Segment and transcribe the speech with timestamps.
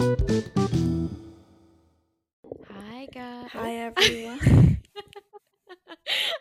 [0.00, 0.06] Hi,
[3.12, 3.50] guys.
[3.52, 4.78] Hi everyone.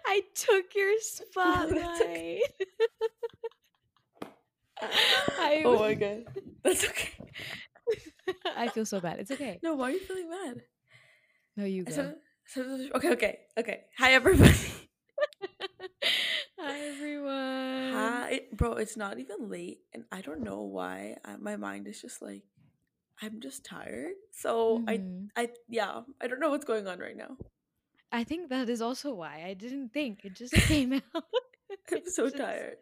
[0.08, 2.02] I took your spotlight.
[2.02, 2.42] okay.
[4.82, 6.24] I, oh my god.
[6.64, 7.10] That's okay.
[8.56, 9.20] I feel so bad.
[9.20, 9.60] It's okay.
[9.62, 10.62] No, why are you feeling mad?
[11.58, 11.92] No, you go.
[11.92, 12.16] said-
[12.46, 13.82] said- okay, okay, okay.
[13.98, 14.54] Hi everybody.
[16.58, 17.92] Hi, everyone.
[17.94, 18.74] Hi, bro.
[18.76, 21.18] It's not even late, and I don't know why.
[21.26, 22.44] I, my mind is just like,
[23.22, 24.14] I'm just tired.
[24.32, 25.30] So Mhm.
[25.36, 27.38] I, I, yeah, I don't know what's going on right now.
[28.12, 30.26] I think that is also why I didn't think.
[30.26, 31.04] It just came out.
[31.92, 32.78] I'm so just- tired.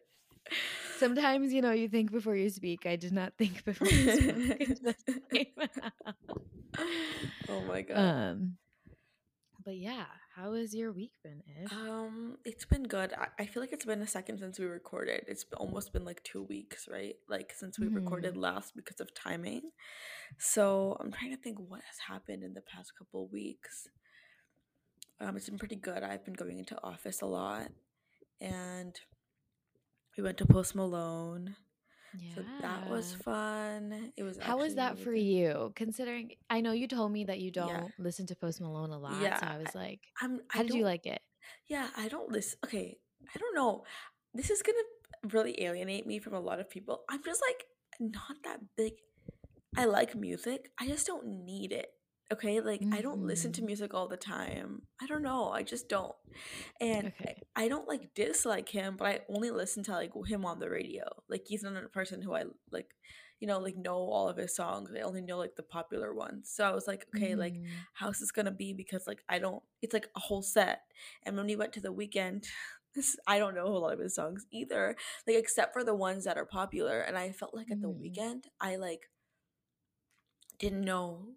[0.98, 2.86] Sometimes, you know, you think before you speak.
[2.86, 4.62] I did not think before you spoke.
[4.62, 5.48] It just came
[5.84, 6.16] out.
[7.50, 7.98] oh my god.
[7.98, 8.58] Um,
[9.66, 10.06] but yeah,
[10.38, 11.72] how has your week been, Ish?
[11.72, 13.12] Um, it's been good.
[13.14, 15.26] I, I feel like it's been a second since we recorded.
[15.28, 17.16] It's almost been like two weeks, right?
[17.28, 19.72] Like since we recorded last because of timing.
[20.38, 23.88] So I'm trying to think what has happened in the past couple weeks.
[25.20, 26.04] Um, it's been pretty good.
[26.04, 27.70] I've been going into office a lot,
[28.40, 28.96] and
[30.16, 31.56] we went to Post Malone.
[32.20, 32.36] Yeah.
[32.36, 34.12] So that was fun.
[34.18, 34.38] It was.
[34.40, 35.72] How was that for you?
[35.76, 37.88] Considering I know you told me that you don't Yeah.
[37.98, 39.40] listen to Post Malone a lot, Yeah.
[39.40, 40.40] so I was like, I'm.
[40.54, 41.22] I how did you like it?
[41.68, 42.60] Yeah, I don't listen.
[42.66, 42.98] Okay,
[43.34, 43.84] I don't know.
[44.34, 47.02] This is gonna really alienate me from a lot of people.
[47.10, 47.66] I'm just like
[48.00, 48.94] not that big.
[49.76, 50.72] I like music.
[50.80, 51.88] I just don't need it.
[52.32, 53.66] Okay, like I don't listen to Mhm.
[53.66, 54.82] music all the time.
[55.02, 55.50] I don't know.
[55.50, 56.16] I just don't.
[56.82, 57.44] And Okay.
[57.56, 60.70] I I don't like dislike him, but I only listen to like him on the
[60.70, 61.06] radio.
[61.30, 62.90] Like he's not a person who I like,
[63.40, 64.92] you know, like know all of his songs.
[64.96, 66.52] I only know like the popular ones.
[66.54, 67.88] So I was like, okay, like Mhm.
[67.94, 70.82] how's this gonna be because like I don't it's like a whole set.
[71.24, 72.46] And when we went to the Weeknd,
[72.96, 74.96] this I don't know a lot of his songs either.
[75.28, 77.00] Like except for the ones that are popular.
[77.02, 77.94] And I felt like at the Mhm.
[77.94, 79.10] Weeknd I like
[80.60, 81.36] didn't know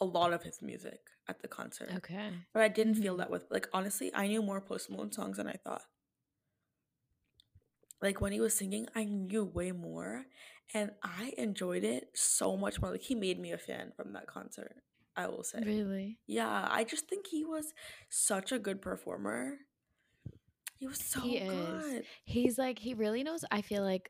[0.00, 1.90] a lot of his music at the concert.
[1.96, 2.32] okay.
[2.52, 3.18] But I didn't feel Mhm.
[3.18, 5.82] that with like honestly, I knew more Post Malone songs than I thought.
[8.00, 10.26] Like when he was singing, I knew way more
[10.74, 12.92] and I enjoyed it so much more.
[12.92, 14.76] Like he made me a fan from that concert,
[15.16, 15.60] I will say.
[15.64, 16.18] Really?
[16.26, 17.72] Yeah, I just think he was
[18.08, 19.58] such a good performer.
[20.76, 21.84] He was so He is.
[21.84, 22.04] good.
[22.24, 23.44] He's like he really knows.
[23.50, 24.08] I feel like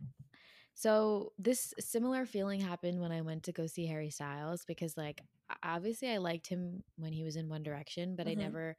[0.74, 5.22] so this similar feeling happened when I went to go see Harry Styles because like
[5.62, 8.30] obviously I liked him when he was in One Direction, but Mhm.
[8.30, 8.76] I never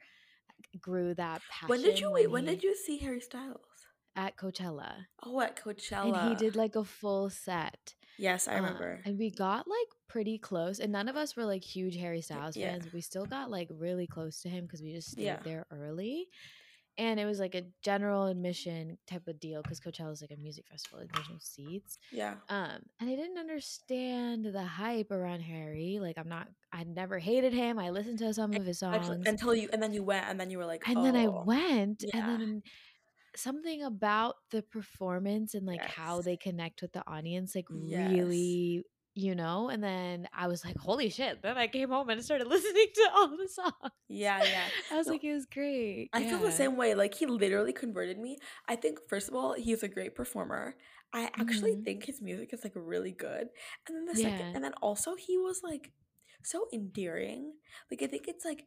[0.80, 1.70] grew that passion.
[1.70, 2.28] When did you wait?
[2.30, 3.66] When he- did you see Harry Styles?
[4.16, 5.06] at Coachella?
[5.24, 6.18] Oh, at Coachella.
[6.24, 7.96] And he did like a full set.
[8.18, 9.02] Yes, I Um, remember.
[9.06, 12.58] and we got like pretty close, and none of us were like huge Harry Styles
[12.58, 12.72] yeah.
[12.72, 12.92] fans.
[12.92, 15.40] We still got like really close to him because we just stayed Yeah.
[15.44, 16.28] there early.
[17.00, 20.36] And it was like a general admission type of deal because Coachella is like a
[20.42, 21.98] music festival and there's no seats.
[22.12, 22.36] yeah.
[22.50, 26.00] Um, and I didn't understand the hype around Harry.
[26.02, 27.80] Like, I'm not, I never hated him.
[27.80, 28.96] I listened to some of his songs.
[28.96, 31.28] Actually, until you and then you went and then you were like, and then I
[31.28, 32.20] "Oh." went, yeah.
[32.20, 32.64] and then
[33.36, 38.20] something about the performance and like how they connect with the audience, like Yes.
[38.26, 38.84] really,
[39.20, 39.70] you know.
[39.70, 41.42] And then I was like, holy shit!
[41.42, 43.94] Then I came home and started listening to all the songs.
[44.08, 44.70] Yeah, yeah.
[44.92, 46.10] I was No, like, it was great.
[46.14, 46.96] I feel the same way.
[46.96, 48.38] Like he literally converted me.
[48.68, 50.76] I think first of all, he's a great performer.
[51.14, 51.84] I actually Mhm.
[51.84, 53.50] think his music is like really good.
[53.88, 55.92] And then the second and then also he was like
[56.44, 57.54] so endearing.
[57.92, 58.66] Like I think it's like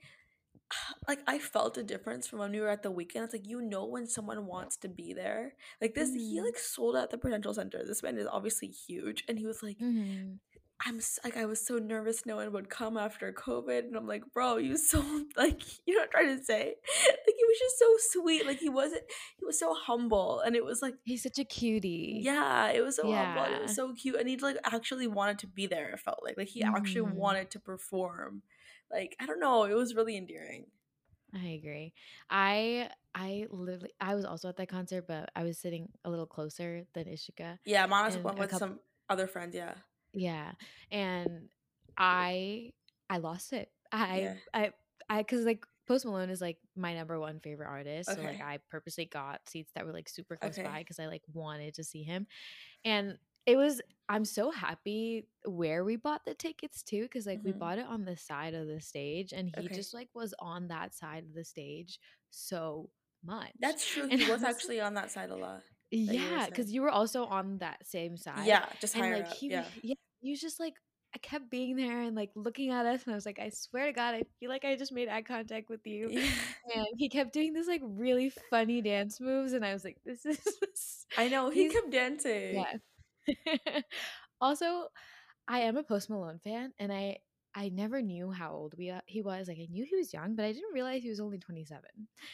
[1.08, 3.24] like I felt a difference from when we were at the Weeknd.
[3.24, 5.54] It's like you know when someone wants to be there.
[5.80, 6.44] Like this he Mhm.
[6.44, 7.82] like sold out the Prudential Center.
[7.84, 10.38] This man is obviously huge and he was like Mhm.
[10.84, 14.24] I'm like I was so nervous no one would come after COVID, and I'm like,
[14.34, 16.74] bro, you sold like you know what I'm trying to say.
[17.26, 18.46] Like he was just so sweet.
[18.46, 19.02] Like he wasn't.
[19.38, 22.20] He was so humble, and it was like, He's such a cutie.
[22.24, 23.44] yeah, it was so humble.
[23.44, 25.90] It was so cute, and he like actually wanted to be there.
[25.90, 27.14] It felt like like he actually Mhm.
[27.14, 28.42] wanted to perform.
[28.92, 30.66] Like I don't know, it was really endearing.
[31.34, 31.92] I agree.
[32.30, 36.26] I I literally I was also at that concert, but I was sitting a little
[36.26, 37.58] closer than Ishika.
[37.64, 39.54] Yeah, And went with coup- some other friends.
[39.54, 39.74] Yeah,
[40.12, 40.52] Yeah,
[40.90, 41.48] and
[41.96, 42.70] I
[43.08, 43.70] I lost it.
[43.92, 44.34] I Yeah.
[44.52, 44.72] I
[45.08, 48.10] I because like Post Malone is like my number one favorite artist.
[48.14, 50.68] So like I purposely got seats that were like super close Okay.
[50.68, 52.26] by because I like wanted to see him,
[52.84, 57.52] and it was I'm so happy where we bought the tickets too because like we
[57.52, 57.58] Mhm.
[57.58, 59.74] bought it on the side of the stage and he Okay.
[59.74, 61.98] just like was on that side of the stage
[62.30, 62.90] so
[63.24, 63.52] much.
[63.60, 64.02] that's true.
[64.10, 65.62] And He was was actually on that side a lot.
[65.90, 68.46] yeah, because you were also on that same side.
[68.46, 69.36] Yeah, just and higher like up.
[69.36, 69.64] he, yeah.
[69.82, 70.74] yeah, he was just like
[71.14, 73.84] I kept being there and like looking at us, and I was like, I swear
[73.86, 76.08] to God, I feel like I just made eye contact with you.
[76.10, 76.26] Yeah.
[76.74, 80.24] And he kept doing this like really funny dance moves, and I was like, this
[80.24, 80.38] is
[81.18, 82.54] I know he kept dancing.
[82.54, 82.76] yeah.
[84.40, 84.88] also,
[85.48, 87.18] I am a Post Malone fan, and I
[87.54, 89.48] I never knew how old we uh, he was.
[89.48, 91.82] Like I knew he was young, but I didn't realize he was only 27.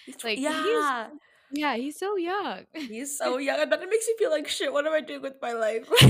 [0.06, 0.62] He's Like yeah.
[0.62, 1.19] he's
[1.50, 2.67] yeah, he's so young.
[2.75, 4.73] He's so young, and then it makes you feel like shit.
[4.73, 5.88] What am I doing with my life?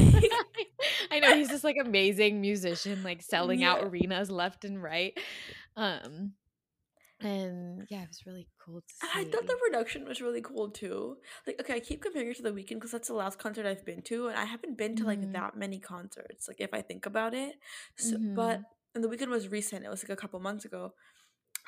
[1.10, 5.18] I know he's this like amazing musician, like selling out arenas left and right.
[5.76, 6.32] Um,
[7.20, 11.16] and yeah, it was really cool And I thought the production was really cool too.
[11.46, 13.84] Like, okay, I keep comparing it to the Weeknd because that's the last concert I've
[13.84, 15.32] been to, and I haven't been to like Mhm.
[15.32, 16.46] that many concerts.
[16.48, 17.56] Like, if I think about it,
[17.96, 18.64] so, but Mhm.
[18.94, 19.84] and the Weeknd was recent.
[19.84, 20.94] It was like a couple months ago.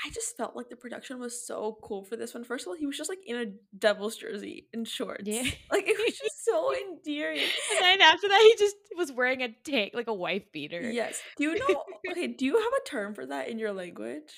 [0.02, 2.43] I just felt like the production was so cool for this one.
[2.43, 5.25] First of all, he was just like in a Devils jersey and shorts.
[5.26, 5.43] Yeah.
[5.70, 7.41] Like it was just so endearing.
[7.41, 10.81] and then after that, he just was wearing a tank, like a wife beater.
[10.91, 11.20] Yes.
[11.37, 11.85] Do you know?
[12.11, 12.29] Okay.
[12.29, 14.32] Do you have a term for that in your language?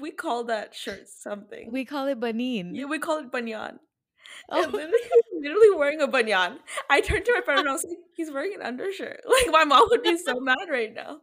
[0.00, 1.70] We call that shirt something.
[1.72, 2.74] We call it banin.
[2.74, 3.80] yeah, we call it banyan.
[4.48, 6.58] oh, And literally, literally wearing a banyan.
[6.88, 9.64] I turned to my friend and I was like, "He's wearing an undershirt." Like my
[9.64, 11.18] mom would be so mad right now.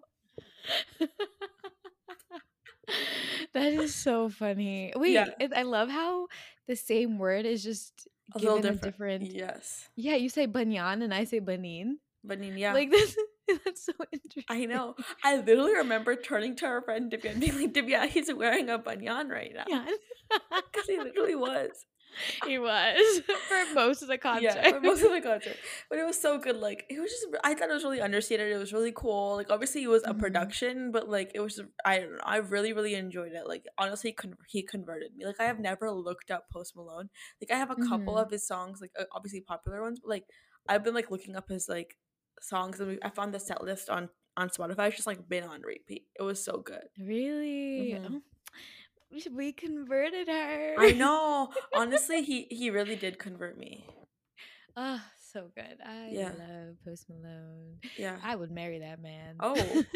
[3.54, 4.94] that is so funny.
[4.96, 5.30] Wait, Yeah.
[5.40, 6.28] it, I love how
[6.68, 9.24] the same word is just A given little different.
[9.24, 9.36] different.
[9.36, 11.98] Yes, Yeah, you say banyan and I say banin.
[12.24, 12.58] banyan.
[12.58, 12.74] Yeah.
[12.74, 13.16] Like this,
[13.66, 14.44] that's so interesting.
[14.50, 14.96] I know.
[15.24, 18.78] I literally remember turning to our friend Divya and being like, "Divya, he's wearing a
[18.78, 19.86] banyan right now." Yeah,
[20.72, 21.72] Because he literally was.
[22.46, 24.42] he was for most of the concert.
[24.44, 25.56] Yeah, for most of the concert.
[25.90, 26.58] But it was so good.
[26.58, 28.52] Like it was just I thought it was really understated.
[28.52, 29.36] It was really cool.
[29.36, 30.20] Like obviously it was a Mhm.
[30.20, 32.20] production, but like it was I don't know.
[32.24, 33.48] I really really enjoyed it.
[33.48, 35.26] Like honestly, con- he converted me.
[35.26, 37.10] Like I have never looked up Post Malone.
[37.42, 38.22] Like I have a couple Mhm.
[38.24, 40.26] of his songs, like uh, obviously popular ones, but like
[40.68, 41.96] I've been like looking up his like
[42.42, 44.88] songs, and we, I found the set list on on Spotify.
[44.88, 46.06] It's just like been on repeat.
[46.18, 46.88] It was so good.
[47.00, 48.00] really?
[48.00, 48.16] Mhm.
[48.16, 48.22] Oh,
[49.12, 50.76] we- we converted her.
[50.78, 51.52] I know.
[51.76, 53.86] Honestly, he he really did convert me.
[54.78, 55.02] Oh,
[55.32, 55.78] so good.
[55.86, 56.32] I Yeah.
[56.38, 57.80] love Post Malone.
[57.98, 58.18] Yeah.
[58.24, 59.36] I would marry that man.
[59.40, 59.56] Oh.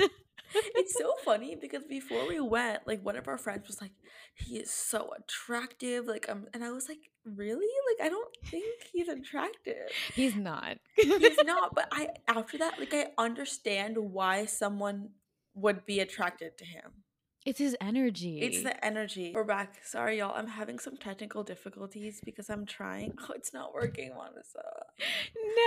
[0.76, 3.92] it's so funny because before we went, like one of our friends was like,
[4.36, 7.66] "He is so attractive." Like, um, and I was like, "Really?
[7.98, 9.90] Like, I don't think he's attractive.
[10.14, 10.78] He's not.
[10.96, 15.10] He's not." But I, after that, like, I understand why someone
[15.56, 17.03] would be attracted to him.
[17.46, 18.40] It's his energy.
[18.40, 19.34] It's the energy.
[19.36, 19.76] We're back.
[19.84, 20.34] Sorry, y'all.
[20.34, 23.14] I'm having some technical difficulties because I'm trying.
[23.24, 24.44] Oh, it's not working, Monica.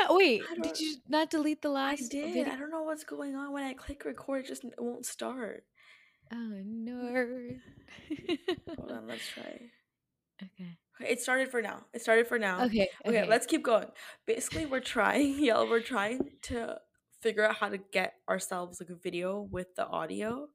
[0.09, 0.17] no.
[0.17, 2.05] Wait, did you not delete the last?
[2.05, 2.35] I did.
[2.35, 2.53] video?
[2.53, 3.53] I don't know what's going on.
[3.53, 5.65] When I click record, it just it won't start.
[6.33, 7.57] Oh no.
[8.77, 9.43] Hold on, let's try.
[10.43, 10.79] okay.
[11.01, 11.85] Okay, it started for now.
[11.93, 12.65] It started for now.
[12.65, 12.89] Okay.
[13.07, 13.89] Okay, let's keep going.
[14.27, 15.69] Basically, we're trying, y'all.
[15.69, 16.79] we're trying to
[17.21, 20.49] figure out how to get ourselves like a video with the audio,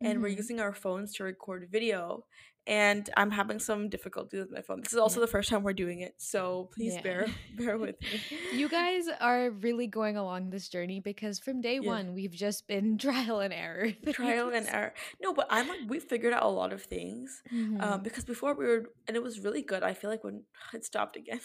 [0.00, 0.36] and we're Mhm.
[0.36, 2.26] using our phones to record video.
[2.68, 4.80] And I'm having some difficulty with my phone.
[4.80, 5.26] This is also Yeah.
[5.26, 7.02] the first time we're doing it, so please Yeah.
[7.02, 7.26] bear
[7.56, 8.20] bear with me.
[8.58, 11.86] You guys are really going along this journey because from day Yeah.
[11.86, 12.98] one we've just been
[13.28, 13.92] trial and error.
[14.12, 14.94] trial and error.
[15.22, 17.40] No, but I'm like we figured out a lot of things.
[17.52, 18.02] Um, Mhm.
[18.02, 19.84] because before we were, and it was really good.
[19.84, 21.40] I feel like when it stopped again.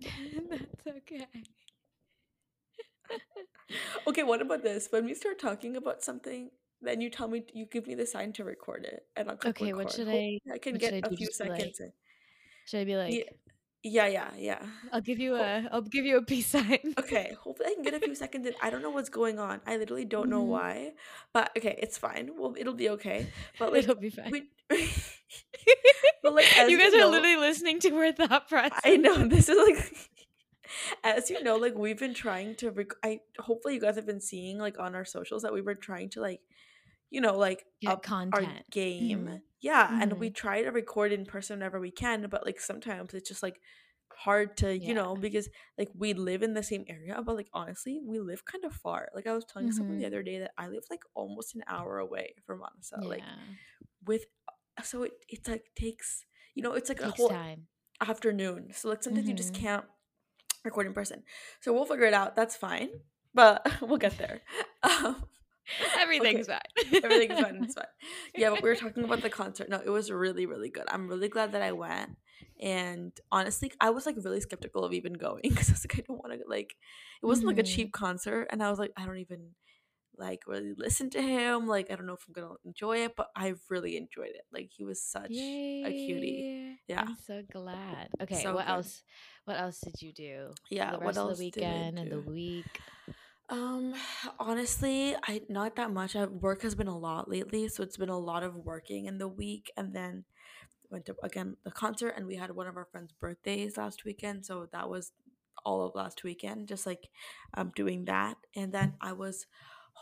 [0.00, 1.26] That's okay.
[4.06, 4.88] Okay, what about this?
[4.90, 6.50] When we start talking about something,
[6.82, 9.60] then you tell me, you give me the sign to record it, and I'll click
[9.60, 9.92] Okay, what record.
[9.94, 11.92] should I- I can get I a few like- seconds in.
[12.66, 13.28] Should I be like?
[13.82, 14.66] Yeah, yeah, yeah.
[14.92, 15.68] I'll give you a.
[15.70, 16.94] I'll give you a peace sign.
[16.98, 18.54] Okay, hopefully I can get a few seconds in.
[18.60, 19.60] I don't know what's going on.
[19.64, 20.48] I literally don't know Mhm.
[20.48, 20.92] why,
[21.32, 22.30] but okay, it's fine.
[22.36, 23.28] Well, it'll be okay.
[23.60, 24.30] But like, It'll be fine.
[24.32, 24.42] we,
[26.22, 28.80] but like, you guys you are know- literally listening to her thought process.
[28.84, 30.10] I know this is like
[31.04, 34.20] as you know like we've been trying to rec- I hopefully you guys have been
[34.20, 36.40] seeing like on our socials that we were trying to like
[37.10, 38.64] you know like Get up our content.
[38.70, 39.26] game.
[39.26, 39.40] Mhm.
[39.60, 43.28] Yeah, and we try to record in person whenever we can, but like sometimes it's
[43.28, 43.60] just like
[44.14, 48.00] hard to, you know, because like we live in the same area, but like honestly,
[48.04, 49.08] we live kind of far.
[49.14, 50.00] Like I was telling someone Mhm.
[50.00, 53.00] the other day that I live like almost an hour away from Manasa.
[53.02, 53.22] Like
[54.06, 54.26] with
[54.82, 57.66] so it it's like takes you know, it's like a Takes whole time.
[58.00, 58.72] afternoon.
[58.72, 59.84] So like sometimes you just can't
[60.66, 61.22] record in person.
[61.60, 62.36] So we'll figure it out.
[62.36, 62.90] That's fine.
[63.34, 64.40] But we'll get there.
[64.82, 65.24] Um,
[65.98, 66.58] Everything's okay.
[66.92, 67.02] fine.
[67.04, 67.64] Everything's fine.
[67.64, 67.86] It's fine.
[68.36, 69.68] Yeah, but we were talking about the concert.
[69.68, 70.84] No, it was really, really good.
[70.88, 72.10] I'm really glad that I went.
[72.60, 76.04] And honestly, I was like really skeptical of even going because I was like, I
[76.06, 76.76] don't want to like.
[77.22, 77.74] It wasn't like a Mhm.
[77.74, 79.56] cheap concert, and I was like, I don't even
[80.18, 81.66] like really listen to him.
[81.66, 84.44] Like, I don't know if I'm gonna enjoy it, but I really enjoyed it.
[84.52, 86.78] Like, he was such a cutie.
[86.88, 87.02] Yeah.
[87.06, 88.08] I'm so glad.
[88.22, 88.72] Okay, So what good.
[88.72, 89.02] else?
[89.44, 90.50] What else did you do?
[90.70, 90.92] Yeah.
[90.92, 92.80] the what rest else of the weekend and the week.
[93.48, 93.94] Um,
[94.40, 96.16] honestly, I not that much.
[96.16, 99.18] I, work has been a lot lately, so it's been a lot of working in
[99.18, 100.24] the week, and then
[100.90, 104.46] went to again the concert, and we had one of our friends' birthdays last weekend,
[104.46, 105.12] so that was
[105.64, 107.08] all of last weekend, just like
[107.54, 109.46] um doing that, and then I was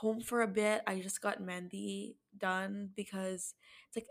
[0.01, 0.83] home for a bit.
[0.87, 3.55] I just got mehndi done because
[3.89, 4.07] it's like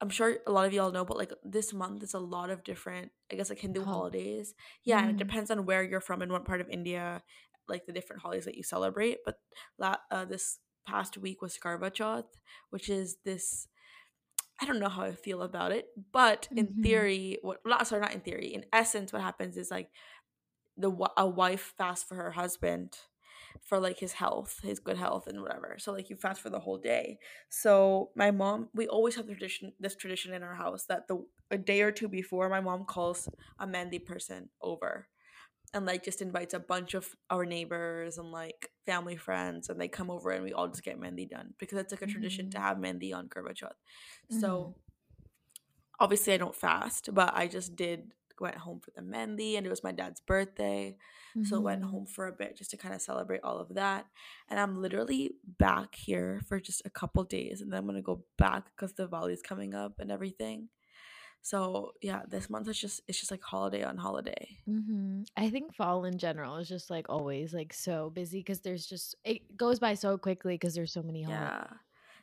[0.00, 2.62] I'm sure a lot of y'all know, but like this month is a lot of
[2.64, 3.84] different, I guess, like Hindu Oh.
[3.84, 4.54] holidays.
[4.84, 5.18] Yeah, and it Mhm.
[5.26, 7.22] depends on where you're from and what part of India,
[7.68, 9.18] like the different holidays that you celebrate.
[9.24, 9.40] But
[9.78, 12.38] la- uh, this past week was Karva Chauth,
[12.70, 13.68] which is this.
[14.60, 16.82] I don't know how I feel about it, but in Mhm.
[16.82, 18.54] theory, what not sorry, not in theory.
[18.54, 19.90] In essence, what happens is like
[20.76, 22.98] the a wife fasts for her husband
[23.64, 25.76] for like his health, his good health and whatever.
[25.78, 27.18] So like you fast for the whole day.
[27.48, 31.24] So my mom, we always have the tradition this tradition in our house that the
[31.50, 35.08] a day or two before my mom calls a mehndi person over
[35.74, 39.88] and like just invites a bunch of our neighbors and like family friends and they
[39.88, 42.58] come over and we all just get mehndi done because it's like a tradition to
[42.58, 42.60] Mhm.
[42.60, 43.76] have mehndi on Karva Chauth.
[44.30, 44.40] Mhm.
[44.40, 44.76] So
[45.98, 49.70] obviously I don't fast, but I just did went home for the mehndi and it
[49.70, 50.96] was my dad's birthday.
[51.44, 51.90] So went Mhm.
[51.90, 54.06] home for a bit just to kind of celebrate all of that.
[54.48, 58.24] And I'm literally back here for just a couple days and then I'm gonna go
[58.38, 60.68] back because the is coming up and everything.
[61.42, 64.58] So yeah, this month is just it's just like holiday on holiday.
[64.66, 65.28] Mhm.
[65.36, 69.14] I think fall in general is just like always like so busy because there's just
[69.24, 71.48] it goes by so quickly because there's so many holidays.
[71.50, 71.76] Yeah.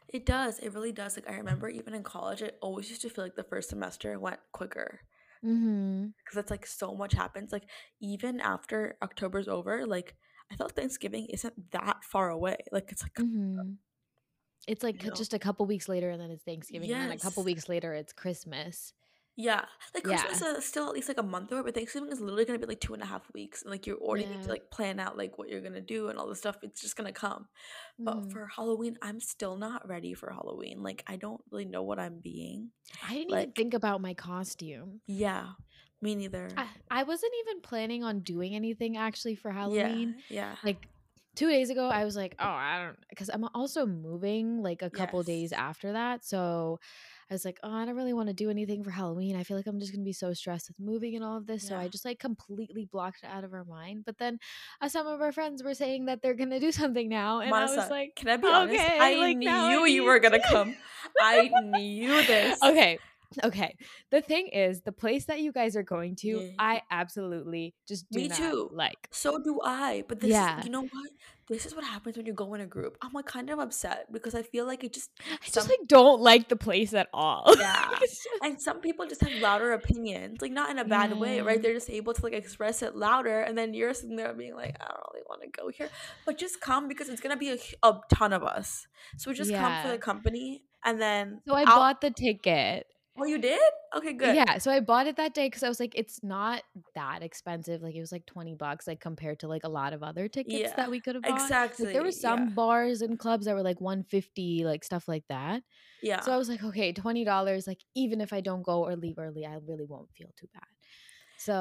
[0.10, 0.60] It does.
[0.60, 1.16] It really does.
[1.16, 4.20] Like I remember even in college, it always used to feel like the first semester
[4.20, 5.00] went quicker
[5.46, 6.08] Mm-hmm.
[6.18, 7.52] because it's like so much happens.
[7.52, 7.64] Like
[8.02, 10.16] even after October's over, like
[10.52, 12.58] I felt Thanksgiving isn't that far away.
[12.72, 13.74] Like it's like Mm-hmm.
[14.68, 15.16] It's like you know.
[15.16, 17.94] just a couple weeks later, and then it's Thanksgiving, and then a couple weeks later,
[17.94, 18.94] it's Christmas.
[19.36, 20.22] Yeah, like Yeah.
[20.22, 22.68] Christmas is still at least like a month away, but Thanksgiving is literally gonna be
[22.68, 24.52] like two and a half weeks, and like you already need to Yeah.
[24.52, 26.58] like plan out like what you're gonna do and all this stuff.
[26.62, 27.48] It's just gonna come.
[27.98, 28.32] But Mhm.
[28.32, 30.84] for Halloween, I'm still not ready for Halloween.
[30.84, 32.72] Like I don't really know what I'm being.
[33.04, 35.02] I didn't even Like think about my costume.
[35.08, 35.54] yeah,
[36.02, 36.50] me neither.
[36.56, 40.16] I, I wasn't even planning on doing anything actually for Halloween.
[40.30, 40.88] yeah, yeah, Like
[41.36, 44.90] two days ago, I was like, oh, I don't, because I'm also moving like a
[44.92, 46.24] couple days after that.
[46.24, 46.80] So
[47.30, 49.36] I was like, oh, I don't really want to do anything for Halloween.
[49.36, 51.48] I feel like I'm just going to be so stressed with moving and all of
[51.48, 51.68] this.
[51.68, 54.04] So I just like completely blocked it out of our mind.
[54.06, 54.40] But then
[54.82, 57.40] uh, some of our friends were saying that they're going to do something now.
[57.40, 58.74] And I was like, can I be honest?
[58.80, 60.48] okay, I like knew you were gonna to.
[60.48, 60.76] come.
[61.22, 62.62] I knew this.
[62.62, 63.00] okay.
[63.44, 63.76] Okay.
[64.12, 66.50] The thing is, the place that you guys are going to, Yeah.
[66.60, 68.70] I absolutely just do Me not too.
[68.74, 69.08] like.
[69.12, 70.04] So do I.
[70.08, 70.60] But this Yeah.
[70.60, 71.10] is, you know what?
[71.50, 72.98] This is what happens when you go in a group.
[73.02, 76.22] I'm like kind of upset because I feel like it just I just like don't
[76.22, 77.54] like the place at all.
[77.60, 77.90] yeah.
[78.00, 81.60] Just- And some people just have louder opinions, like not in a bad way, right?
[81.60, 81.64] Mm.
[81.64, 84.76] They're just able to like express it louder, and then you're sitting there being like,
[84.80, 85.90] I don't really want to go here,
[86.26, 88.88] but just come because it's gonna be a, a ton of us.
[89.18, 91.78] So just come for the company, and then So I I'll.
[91.78, 92.88] bought the ticket.
[93.18, 93.62] Oh, you did?
[93.96, 94.38] Okay, good.
[94.46, 96.64] Yeah, so I bought it that day because I was like, it's not
[96.96, 97.82] that expensive.
[97.82, 100.74] Like it was like 20 bucks, like compared to like a lot of other tickets
[100.74, 101.56] Yeah, that we could have bought.
[101.80, 105.26] Like there were some Yeah, bars and clubs that were like 150, like stuff like
[105.30, 105.64] that.
[106.02, 106.22] Yeah.
[106.22, 106.34] So.
[106.34, 109.56] I was like, okay, $20, like even if I don't go or leave early, I
[109.56, 110.64] really won't feel too bad.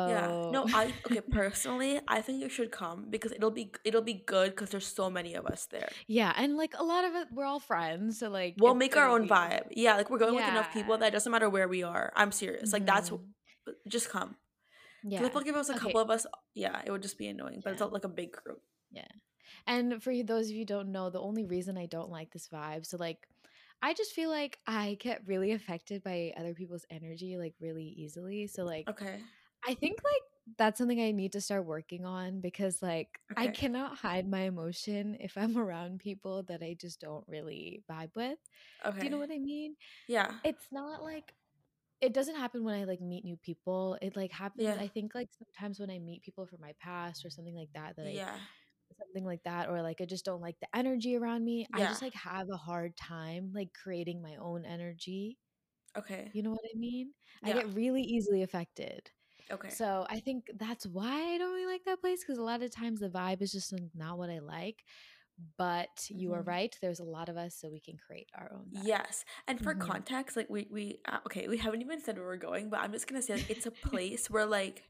[0.04, 0.34] Yeah.
[0.50, 4.50] No, I okay, personally, I think you should come because it'll be it'll be good
[4.50, 5.88] because there's so many of us there.
[6.06, 8.18] yeah, and like a lot of it, we're all friends.
[8.18, 9.68] So like We'll make our own be, vibe.
[9.70, 12.12] Yeah, like we're going with enough people that it doesn't matter where we are.
[12.14, 12.72] I'm serious.
[12.72, 13.16] Like that's hmm
[13.88, 14.36] just come.
[15.02, 15.26] Yeah.
[15.26, 15.80] if like if it was a Okay.
[15.80, 17.60] couple of us, yeah, it would just be annoying.
[17.64, 17.86] But it's Yeah.
[17.86, 18.62] not like a big group.
[18.90, 19.08] Yeah.
[19.66, 22.48] And for those of you who don't know, the only reason I don't like this
[22.48, 23.26] vibe, so like
[23.82, 28.46] I just feel like I get really affected by other people's energy like really easily.
[28.46, 29.22] So like Okay.
[29.66, 30.22] I think like
[30.58, 35.16] that's something I need to start working on because like I cannot hide my emotion
[35.20, 38.38] if I'm around people that I just don't really vibe with.
[38.84, 38.98] Okay.
[39.00, 39.76] Do you know what I mean?
[40.08, 40.32] Yeah.
[40.44, 41.34] It's not like
[42.00, 43.98] it doesn't happen when I like meet new people.
[44.02, 44.76] It like happens Yeah.
[44.78, 47.96] I think like sometimes when I meet people from my past or something like that
[47.96, 48.38] that I Yeah.
[48.98, 51.66] something like that or like I just don't like the energy around me.
[51.72, 55.38] I just like have a hard time like creating my own energy.
[55.96, 56.32] Okay.
[56.32, 57.12] You know what I mean?
[57.44, 59.10] I get really easily affected.
[59.50, 59.78] Okay.
[59.78, 62.70] So I think that's why I don't really like that place because a lot of
[62.70, 64.84] times the vibe is just not what I like.
[65.58, 66.44] But you are Mhm.
[66.44, 66.76] right.
[66.82, 68.82] There's a lot of us, so we can create our own vibe.
[68.84, 69.24] Yes.
[69.46, 72.36] And for hmm context, like we we uh, okay, we haven't even said where we're
[72.38, 74.84] going, but I'm just gonna say like it's a place where like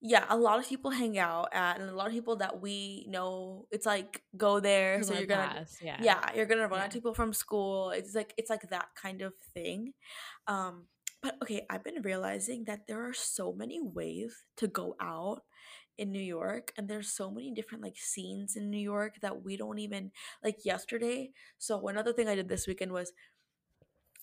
[0.00, 3.06] yeah, a lot of people hang out at, and a lot of people that we
[3.08, 6.84] know, it's like go there, so you're gonna, past, yeah, yeah, you're gonna run yeah.
[6.84, 7.90] into people from school.
[7.90, 9.94] It's like it's like that kind of thing.
[10.48, 10.86] Um,
[11.22, 15.42] but okay, I've been realizing that there are so many ways to go out
[15.98, 19.56] in New York, and there's so many different like scenes in New York that we
[19.56, 20.12] don't even
[20.44, 20.64] like.
[20.64, 23.12] Yesterday, so another thing I did this weekend was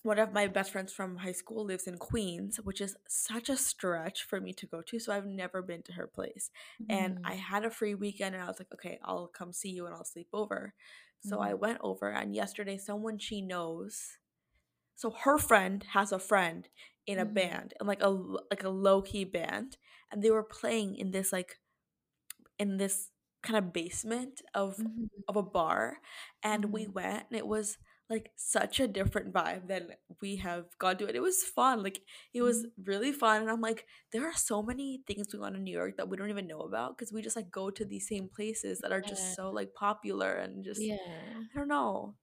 [0.03, 3.57] one of my best friends from high school lives in Queens, which is such a
[3.57, 4.99] stretch for me to go to.
[4.99, 6.51] So I've never been to her place.
[6.87, 7.35] And I Mhm.
[7.35, 10.03] had a free weekend and I was like, okay, I'll come see you and I'll
[10.05, 10.73] sleep over.
[11.19, 11.55] So I Mhm.
[11.55, 14.19] went over, and yesterday, someone she knows,
[14.95, 16.69] so her friend has a friend
[17.07, 17.25] in a Mhm.
[17.25, 19.77] band, and like a like a low key band,
[20.11, 21.59] and they were playing in this like
[22.59, 23.11] in this
[23.43, 25.25] kind of basement of Mhm.
[25.27, 25.97] of a bar
[26.43, 26.93] and we Mhm.
[26.93, 27.77] went and it was
[28.09, 29.89] like such a different vibe than
[30.21, 31.15] we have gone to it.
[31.15, 31.81] It was fun.
[31.81, 32.01] Like
[32.33, 32.71] it was Mhm.
[32.85, 35.97] really fun and I'm like there are so many things going on in New York
[35.97, 38.79] that we don't even know about because we just like go to these same places
[38.81, 39.35] that are just Yeah.
[39.35, 41.45] so like popular and just Yeah.
[41.55, 42.15] I don't know.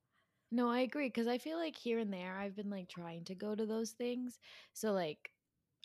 [0.53, 3.37] No, I agree because I feel like here and there I've been like trying to
[3.37, 4.39] go to those things.
[4.75, 5.33] So like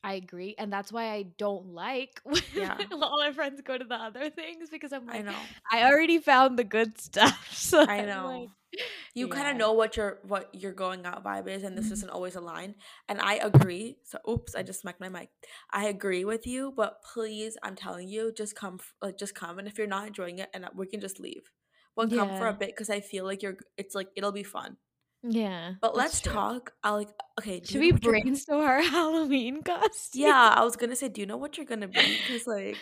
[0.03, 3.85] I agree, and that's why I don't like when Yeah, all our friends go to
[3.85, 5.49] the other things because I'm like, I know.
[5.71, 7.49] I already found the good stuff.
[7.53, 8.49] So I know.
[8.73, 11.91] like, you kind of know what your what your going out vibe is and this
[11.91, 11.91] Mhm.
[11.91, 12.75] isn't always aligned
[13.09, 15.29] and i agree so oops i just smacked my mic
[15.71, 19.67] i agree with you but please i'm telling you just come like just come and
[19.67, 21.51] if you're not enjoying it and uh, we can just leave
[21.97, 24.77] but come for a bit because i feel like you're it's like it'll be fun
[25.23, 26.31] Yeah, but let's true.
[26.31, 30.21] talk i like okay Should we brainstorm our Halloween costume?
[30.21, 32.77] yeah i was gonna say do you know what you're gonna be because like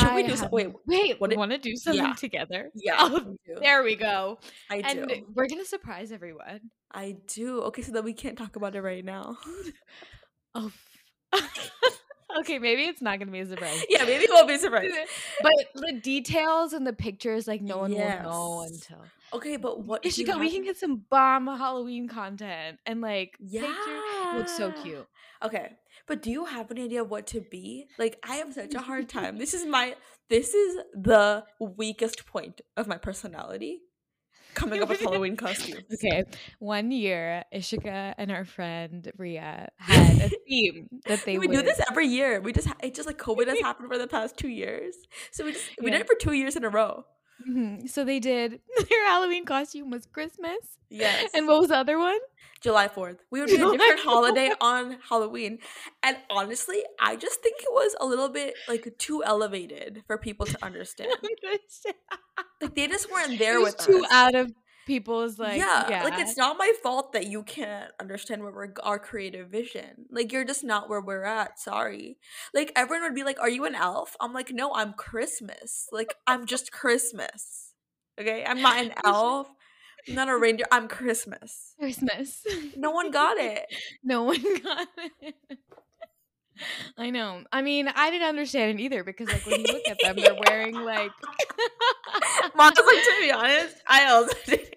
[0.00, 2.70] should we I do so have wait wait, what want to do yeah something together?
[2.74, 4.38] yeah Oh, i there we go.
[4.70, 6.60] i And do we're gonna surprise everyone.
[6.92, 9.36] i do okay so then we can't talk about it right now
[10.54, 10.72] Oh.
[12.38, 13.84] Okay, maybe it's not gonna be a surprise.
[13.88, 14.90] yeah maybe it won't be a surprise
[15.42, 19.04] But the details and the pictures, like no one will know until.
[19.32, 20.22] Okay, but what she?
[20.22, 23.68] you Ishika, we can get some bomb Halloween content and like picture.
[23.68, 25.06] It looks so cute.
[25.42, 27.86] Okay, but do you have any idea what to be?
[27.98, 29.38] Like, I have such a hard time.
[29.38, 29.94] This is my
[30.28, 33.80] this is the weakest point of my personality.
[34.54, 35.82] Coming up with Halloween costumes.
[35.94, 36.24] Okay,
[36.58, 41.56] one year, Ishika and our friend Ria had a theme that they we would.
[41.56, 42.40] do this every year.
[42.40, 44.94] We just it just like COVID has happened for the past two years,
[45.30, 45.98] so we just we Yeah.
[45.98, 47.04] did it for two years in a row.
[47.48, 47.88] Mhm.
[47.88, 48.60] So they did.
[48.88, 50.78] Their Halloween costume was Christmas.
[50.90, 51.30] Yes.
[51.34, 52.18] And what was the other one?
[52.60, 53.18] July 4th.
[53.30, 55.58] We would be a different holiday on Halloween.
[56.02, 60.46] And honestly, I just think it was a little bit like too elevated for people
[60.46, 61.12] to understand.
[62.60, 64.12] Like they just weren't there with too us.
[64.12, 64.52] out of
[64.86, 65.58] people's like.
[65.58, 69.48] yeah, Yeah, like it's not my fault that you can't understand where we're our creative
[69.48, 70.06] vision.
[70.10, 71.58] Like you're just not where we're at.
[71.58, 72.18] Sorry.
[72.54, 75.86] Like everyone would be like, "Are you an elf?" I'm like, "No, I'm Christmas.
[75.92, 77.74] Like I'm just Christmas."
[78.20, 79.48] Okay, I'm not an elf.
[80.08, 80.66] I'm not a reindeer.
[80.72, 81.74] I'm Christmas.
[81.78, 82.44] Christmas.
[82.76, 83.66] No one got it.
[84.02, 84.88] no one got
[85.22, 85.34] it.
[86.98, 87.42] I know.
[87.52, 90.38] I mean, I didn't understand it either because, like, when you look at them, they're
[90.46, 91.10] wearing like.
[92.54, 94.69] Mom's like, to be honest, I also didn't.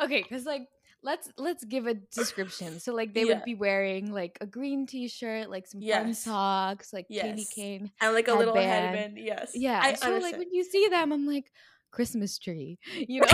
[0.00, 0.66] Okay, because like
[1.02, 2.78] let's let's give a description.
[2.80, 3.34] So like they Yeah.
[3.34, 7.90] would be wearing like a green T-shirt, like some fun socks, like candy cane.
[8.00, 8.94] And like a little Headband.
[8.94, 9.18] headband.
[9.18, 9.52] Yes.
[9.54, 9.80] Yeah.
[9.82, 11.50] I so like when you see them, I'm like
[11.90, 12.78] Christmas tree.
[13.08, 13.26] You know.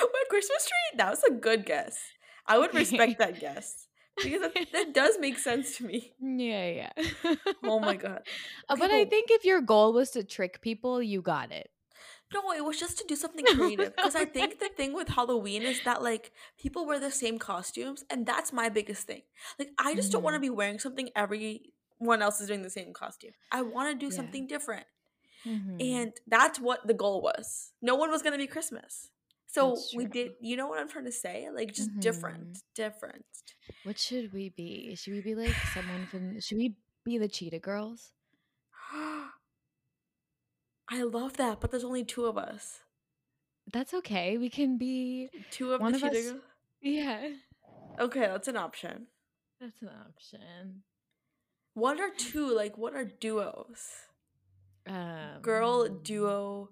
[0.00, 0.98] what Christmas tree?
[0.98, 1.98] That was a good guess.
[2.46, 2.78] I would Okay.
[2.80, 3.86] respect that guess.
[4.22, 6.12] Because that, that does make sense to me.
[6.20, 7.34] yeah, yeah.
[7.64, 8.22] Oh my god.
[8.68, 11.70] Uh, but I think if your goal was to trick people, you got it.
[12.34, 13.94] No, it was just to do something creative.
[13.96, 18.04] Because I think the thing with Halloween is that like people wear the same costumes,
[18.10, 19.22] and that's my biggest thing.
[19.58, 20.42] Like I just don't want to Mhm.
[20.42, 23.32] be wearing something everyone else is doing the same costume.
[23.52, 24.16] I want to do Yeah.
[24.16, 24.86] something different.
[25.44, 25.80] Mhm.
[25.80, 27.72] And that's what the goal was.
[27.80, 29.10] No one was gonna be Christmas.
[29.46, 31.48] So we did you know what I'm trying to say?
[31.50, 32.00] Like just Mhm.
[32.00, 32.58] different.
[32.74, 33.24] Different.
[33.84, 34.94] What should we be?
[34.96, 36.40] Should we be like someone from?
[36.40, 38.12] Should we be the Cheetah Girls?
[40.88, 42.80] I love that, but there's only two of us.
[43.72, 44.38] That's okay.
[44.38, 45.28] We can be.
[45.50, 46.32] Two of One the of us-?
[46.80, 47.28] Yeah,
[47.98, 49.06] Okay, that's an option.
[49.60, 50.82] that's an option.
[51.74, 52.54] What are two?
[52.54, 53.90] Like what are duos?
[54.86, 56.70] Um, Girl duo.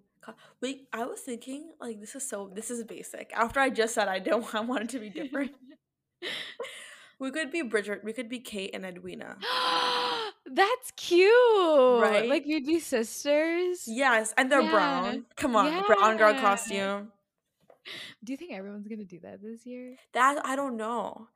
[0.61, 3.33] Wait, I was thinking like this is so this is basic.
[3.35, 5.53] After I just said I don't I want it to be different.
[7.19, 8.05] we could be Bridget.
[8.05, 9.37] We could be Kate and Edwina.
[10.47, 11.31] That's cute.
[12.03, 12.29] Right?
[12.29, 13.85] Like we'd be sisters.
[13.87, 14.71] Yes, and they're Yeah.
[14.71, 15.27] brown.
[15.37, 17.13] Come on, brown girl costume.
[18.23, 19.97] Do you think everyone's gonna do that this year?
[20.13, 21.29] That I don't know.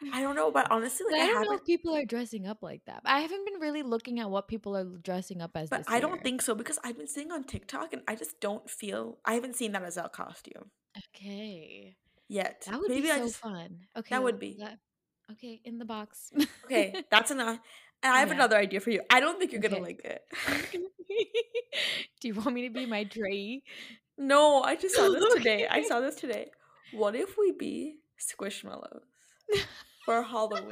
[0.14, 2.62] I don't know, but honestly, like I I, don't know if people are dressing up
[2.62, 3.02] like that.
[3.04, 5.68] I haven't been really looking at what people are dressing up as.
[5.68, 8.68] But I don't think so because I've been seeing on TikTok and I just don't
[8.68, 10.70] feel I haven't seen that as a costume
[11.14, 11.96] Okay,
[12.28, 12.64] yet.
[12.66, 13.80] that would Maybe be I so just fun.
[13.96, 14.56] Okay, that would be.
[14.60, 14.78] that-
[15.32, 16.32] okay, in the box.
[16.64, 17.04] okay.
[17.10, 17.58] That's enough.
[18.02, 18.36] And I have Yeah.
[18.36, 19.02] another idea for you.
[19.10, 20.22] I don't think you're gonna like it.
[22.20, 23.62] Do you want me to be my Dre?
[24.16, 25.66] no, I just saw this today.
[25.68, 26.50] I saw this today.
[26.92, 29.02] What if we be Squishmallows
[30.04, 30.70] for Halloween?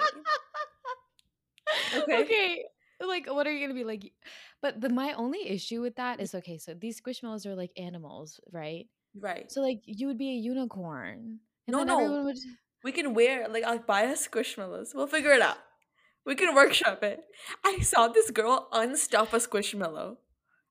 [1.96, 2.18] Okay.
[2.22, 2.64] okay.
[3.00, 4.12] Like, what are you gonna be like?
[4.60, 6.58] But the my only issue with that is okay.
[6.58, 8.86] So these squishmallows are like animals, right?
[9.18, 9.50] Right.
[9.50, 11.38] So like you would be a unicorn.
[11.66, 12.24] And no, then no.
[12.24, 12.36] would
[12.82, 14.94] We can wear like I'll buy us squishmallows.
[14.94, 15.58] We'll figure it out.
[16.28, 17.24] We can workshop it.
[17.64, 20.18] I saw this girl unstuff a squishmallow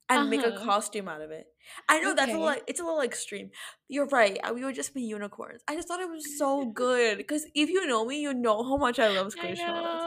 [0.09, 0.65] and make a Uh-huh.
[0.65, 1.47] costume out of it.
[1.89, 3.51] I know that's a little it's a little extreme.
[3.89, 4.39] You're right.
[4.43, 5.61] uh, We would just be unicorns.
[5.67, 8.77] I just thought it was so good because if you know me, you know how
[8.77, 10.03] much I love I squishmallows.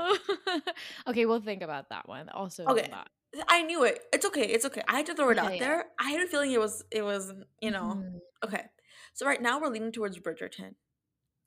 [0.49, 0.63] know.
[1.09, 2.29] okay, we'll think about that one.
[2.31, 2.89] Also Okay.
[3.49, 4.01] I knew it.
[4.13, 4.47] It's okay.
[4.47, 4.83] It's okay.
[4.89, 5.59] I had to throw it Okay, out yeah.
[5.61, 5.85] there.
[6.01, 8.21] I had a feeling it was it was you know Mhm.
[8.45, 8.65] okay.
[9.15, 10.75] So right now we're leaning towards Bridgerton,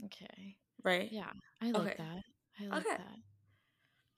[0.05, 0.57] Okay.
[0.83, 1.11] right?
[1.11, 1.31] Yeah.
[1.61, 1.95] I like Okay.
[1.97, 2.23] that.
[2.59, 2.97] I like Okay.
[2.97, 3.17] that.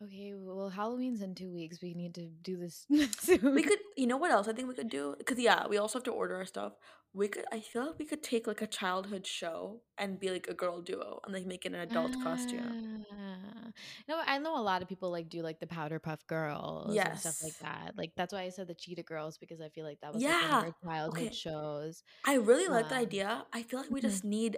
[0.03, 1.81] Okay, well Halloween's in two weeks.
[1.81, 2.85] We need to do this
[3.19, 3.55] soon.
[3.55, 5.15] We could, you know what else I think we could do?
[5.17, 6.73] Because yeah, we also have to order our stuff.
[7.13, 10.47] We could, I feel like we could take like a childhood show and be like
[10.49, 13.05] a girl duo and like make it an adult costume.
[13.09, 13.71] Ah.
[14.09, 17.17] No, I know a lot of people like do like the Powder Puff Girls and
[17.17, 17.93] stuff like that.
[17.97, 20.41] Like that's why I said the Cheetah Girls because I feel like that was like
[20.41, 20.59] one of Yeah.
[20.59, 21.31] our childhood Okay.
[21.31, 22.03] shows.
[22.25, 23.45] I really like the Um, idea.
[23.53, 24.03] I feel like we mhm.
[24.03, 24.57] just need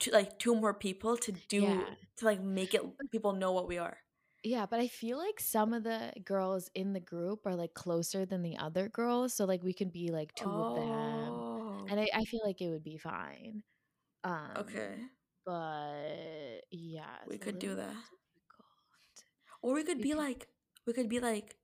[0.00, 1.94] to, like two more people to do Yeah.
[2.18, 2.82] to like make it
[3.12, 3.98] people know what we are.
[4.44, 8.26] Yeah, but I feel like some of the girls in the group are like closer
[8.26, 11.88] than the other girls, so like we can be like two of them, Oh.
[11.88, 13.62] and I, I feel like it would be fine.
[14.24, 15.10] Um, Okay.
[15.46, 17.96] but yeah, We could do that.
[18.34, 19.24] difficult.
[19.62, 20.48] Or we could We be could, like
[20.86, 21.56] we could be like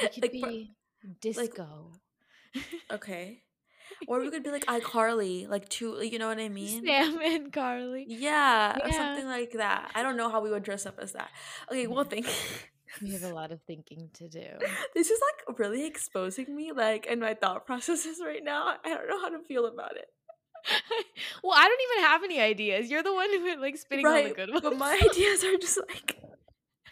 [0.00, 0.76] we could like pro- be
[1.20, 1.92] disco.
[2.90, 3.42] okay.
[4.06, 6.84] Or we could be like iCarly, like two, you know what I mean?
[6.86, 8.04] Sam and Carly.
[8.08, 9.90] Yeah, or something like that.
[9.94, 11.30] I don't know how we would dress up as that.
[11.70, 11.88] Okay, Yeah.
[11.88, 12.10] well, mm.
[12.10, 12.26] think.
[13.02, 14.46] We have a lot of thinking to do.
[14.94, 18.76] this is like really exposing me, like, in my thought processes right now.
[18.82, 20.06] I don't know how to feel about it.
[21.44, 22.90] well, I don't even have any ideas.
[22.90, 24.62] You're the one who like spitting all the good ones.
[24.62, 26.16] but my ideas are just like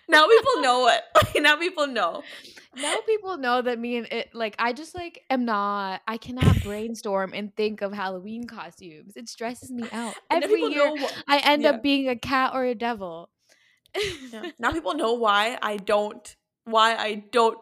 [0.09, 1.03] now people know it.
[1.43, 2.23] now people know.
[2.77, 6.63] now people know that me and it like I just like am not I cannot
[6.63, 9.15] brainstorm and think of Halloween costumes.
[9.17, 10.15] It stresses me out.
[10.31, 11.15] Every year what.
[11.29, 13.31] I end Yeah, up being a cat or a devil.
[14.33, 14.51] yeah.
[14.59, 16.37] Now people know why I don't.
[16.65, 17.59] Why I don't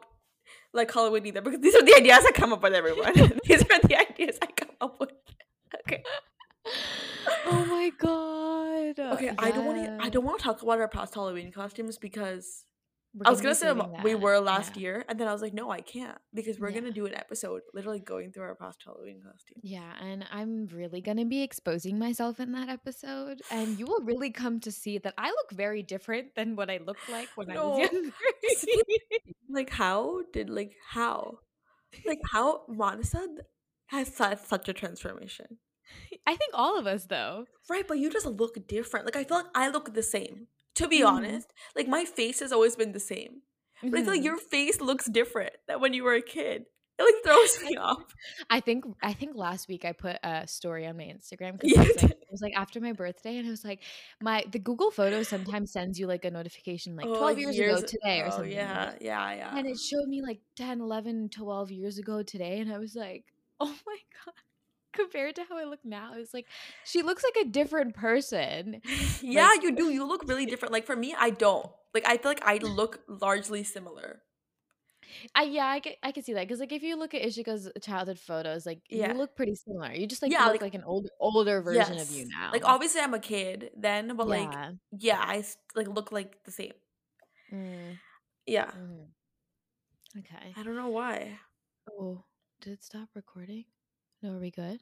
[0.73, 2.73] like Halloween either because these are the ideas I come up with.
[2.75, 3.13] Everyone,
[3.45, 5.11] these are the ideas I come up with.
[5.87, 6.03] Okay.
[7.47, 8.44] oh my god.
[8.99, 9.99] Uh, okay, I don't want to.
[10.01, 12.65] I don't want to talk about our past Halloween costumes because
[13.25, 13.71] I was gonna say
[14.03, 14.81] we were last Yeah.
[14.83, 16.81] year, and then I was like, no, I can't because we're Yeah.
[16.81, 19.61] gonna do an episode literally going through our past Halloween costumes.
[19.63, 23.41] Yeah, and I'm really going to be exposing myself in that episode.
[23.51, 26.79] And you will really come to see that I look very different than what I
[26.85, 28.13] looked like when I was No, younger.
[29.49, 31.39] like how did like how
[32.07, 33.27] like how Manasa
[33.87, 35.59] has such such a transformation,
[36.27, 37.47] I think all of us, though.
[37.69, 37.87] right?
[37.87, 39.07] But you just look different.
[39.07, 40.49] Like I feel like I look the same.
[40.77, 41.09] To be Mhm.
[41.09, 43.43] honest, like my face has always been the same,
[43.91, 44.25] but I feel like Mhm.
[44.25, 46.67] your face looks different than when you were a kid.
[46.99, 48.05] It like throws me off.
[48.51, 51.83] I think I think last week I put a story on my Instagram because You
[51.83, 53.83] it was like it was like after my birthday and it was like
[54.21, 57.57] my the Google Photos sometimes sends you like a notification like Oh, 12 like years
[57.57, 57.79] years.
[57.83, 58.51] ago today or something.
[58.53, 59.59] yeah, yeah, yeah.
[59.59, 63.25] And it showed me like 10, 11, 12 years ago today and I was like,
[63.61, 64.35] "Oh my god."
[64.95, 66.47] Compared to how I look now, it's like
[66.85, 68.81] she looks like a different person.
[69.23, 69.91] yeah, Like you do.
[69.91, 70.73] You look really different.
[70.73, 71.71] Like for me, I don't.
[71.93, 74.23] Like I feel like I look largely similar.
[75.35, 77.71] I yeah, I can I can see that because like if you look at Ishika's
[77.83, 79.93] childhood photos, like you look pretty similar.
[79.93, 82.51] You just like Yeah, look like like an old older version of you now.
[82.53, 84.59] Like obviously I'm a kid then, but like
[84.99, 85.21] yeah.
[85.21, 86.73] I like look like the same.
[87.53, 87.99] Mm,
[88.47, 88.71] Yeah.
[88.73, 89.15] mhm.
[90.19, 90.55] Okay.
[90.57, 91.39] I don't know why.
[91.91, 92.25] Oh,
[92.61, 93.65] did it stop recording?
[94.25, 94.81] No, are we good?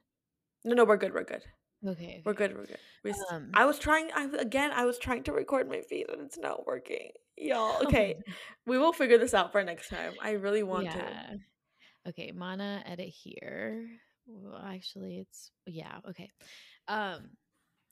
[0.64, 1.12] No, no, we're good.
[1.12, 1.42] We're good.
[1.84, 2.56] Okay, We're good.
[2.56, 2.78] We're good.
[3.02, 4.08] We Um, I was trying.
[4.14, 4.70] I again.
[4.72, 7.10] I was trying to record my feed and it's not working.
[7.36, 7.78] Y'all.
[7.80, 8.32] oh Okay, no.
[8.66, 10.12] we will figure this out for next time.
[10.22, 11.40] I really want to.
[12.08, 13.88] Okay, Mana edit here.
[14.28, 15.98] Well, actually, it's yeah.
[16.08, 16.30] Okay.
[16.86, 17.30] Um,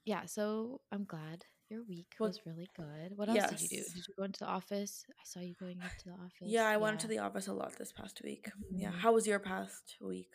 [0.05, 0.27] yeah.
[0.27, 3.17] So I'm glad your week Well, was really good.
[3.17, 3.83] What else did you do?
[3.93, 5.05] Did you go into the office?
[5.11, 6.47] I saw you going into the office.
[6.47, 8.53] Yeah, I went to the office a lot this past week.
[8.71, 8.93] Yeah.
[8.93, 8.99] Mhm.
[9.01, 10.31] How was your past week?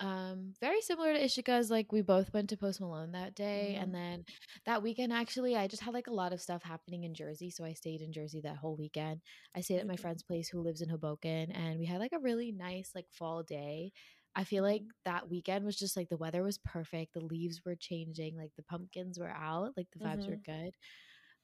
[0.00, 1.70] Um, very similar to Ishika's.
[1.70, 4.24] Like we both went to Post Malone that day, hmm and then
[4.66, 7.64] that weekend, actually, I just had like a lot of stuff happening in Jersey, so
[7.64, 9.20] I stayed in Jersey that whole weekend.
[9.54, 12.18] I stayed at my friend's place who lives in Hoboken, and we had like a
[12.18, 13.92] really nice like fall day.
[14.36, 17.62] I feel like hmm that weekend was just like the weather was perfect, the leaves
[17.64, 20.72] were changing, like the pumpkins were out, like the vibes were hmm good.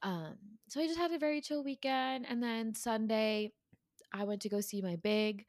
[0.02, 0.36] Um,
[0.68, 3.52] so I just had a very chill weekend, and then Sunday
[4.12, 5.46] I went to go see my big,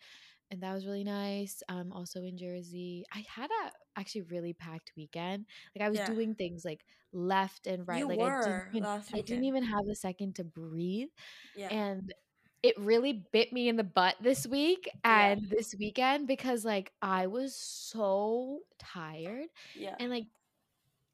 [0.52, 1.64] and that was really nice.
[1.70, 5.46] Um, also in Jersey, I had a actually really packed weekend.
[5.76, 6.06] Like I was Yeah.
[6.06, 8.00] doing things like left and right.
[8.00, 11.10] You Like I didn't even I didn't even have a second to breathe.
[11.56, 11.70] Yeah.
[11.70, 12.14] And
[12.64, 15.36] it really bit me in the butt this week Yeah.
[15.36, 19.96] and this weekend because like I was so tired Yeah.
[20.00, 20.28] and like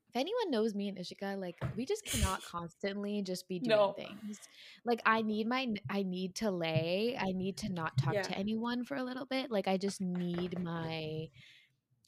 [0.10, 3.94] if anyone knows me and Ishika, like we just cannot constantly just be doing No.
[3.94, 4.40] things.
[4.86, 7.18] Like I need my I need to lay.
[7.20, 8.22] I need to not talk Yeah.
[8.24, 9.52] to anyone for a little bit.
[9.52, 11.30] Like I just need my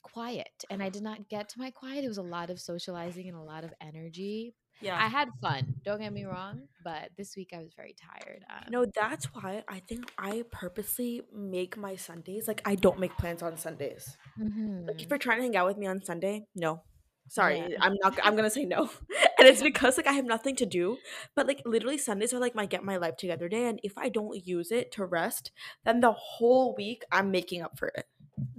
[0.02, 0.64] quiet.
[0.70, 2.04] And I did not get to my quiet.
[2.04, 4.56] It was a lot of socializing and a lot of energy.
[4.82, 4.98] Yeah.
[4.98, 5.76] I had fun.
[5.84, 8.46] Don't get me wrong, but this week I was very tired.
[8.50, 13.16] Um, no, that's why I think I purposely make my Sundays like I don't make
[13.18, 14.18] plans on Sundays.
[14.38, 15.10] Like if mhm.
[15.10, 16.82] you're trying to hang out with me on Sunday, no.
[17.30, 17.78] Sorry, Yeah.
[17.80, 18.18] I'm not.
[18.24, 18.90] I'm gonna say no,
[19.38, 20.98] and it's because like I have nothing to do.
[21.36, 24.10] But like literally Sundays are like my get my life together day, and if I
[24.10, 25.52] don't use it to rest,
[25.86, 28.08] then the whole week I'm making up for it.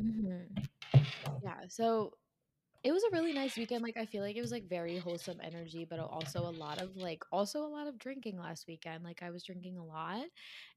[0.00, 0.66] Mhm.
[1.42, 1.66] Yeah.
[1.68, 2.14] So
[2.82, 3.82] it was a really nice weekend.
[3.82, 6.96] Like I feel like it was like very wholesome energy, but also a lot of
[6.96, 9.04] like also a lot of drinking last weekend.
[9.04, 10.24] Like I was drinking a lot,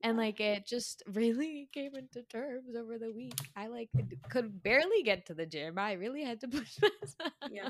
[0.02, 3.36] and like it just really came into terms over the week.
[3.56, 3.90] I like
[4.30, 5.78] could barely get to the gym.
[5.78, 7.34] I really had to push myself.
[7.52, 7.70] Yeah.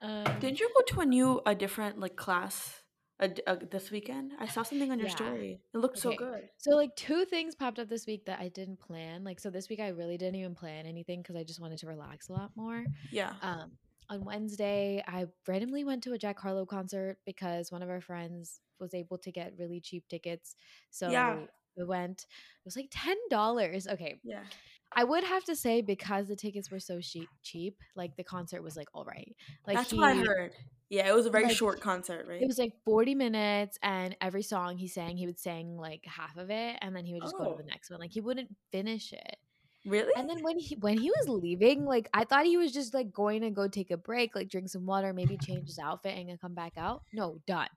[0.00, 2.82] Um, Didn't you go to a new, a different like class
[3.26, 4.32] d- uh, this weekend?
[4.38, 5.16] I saw something on your Yeah.
[5.16, 5.60] story.
[5.74, 6.48] It looked so good.
[6.58, 9.24] So like two things popped up this week that I didn't plan.
[9.24, 11.88] Like so this week I really didn't even plan anything because I just wanted to
[11.88, 12.84] relax a lot more.
[13.10, 13.32] Yeah.
[13.42, 13.72] Um,
[14.08, 18.60] on Wednesday, I randomly went to a Jack Harlow concert because one of our friends
[18.78, 20.54] was able to get really cheap tickets.
[20.90, 21.46] So Yeah.
[21.78, 22.22] We went.
[22.22, 23.86] It was like ten dollars.
[23.86, 24.42] Okay, Yeah.
[24.90, 28.62] I would have to say because the tickets were so cheap, cheap, like the concert
[28.62, 29.36] was like all right.
[29.66, 30.52] Like That's he, what I heard.
[30.88, 32.40] Yeah, it was a very like, short concert, right?
[32.40, 36.36] it was like 40 minutes and every song he sang he would sing like half
[36.38, 37.50] of it and then he would just go Oh.
[37.52, 37.66] to the oh.
[37.70, 39.36] next one like he wouldn't finish it
[39.84, 40.10] really?
[40.16, 43.12] and then when he when he was leaving like i thought he was just like
[43.12, 46.40] going to go take a break like drink some water maybe change his outfit and
[46.40, 47.68] come back out no done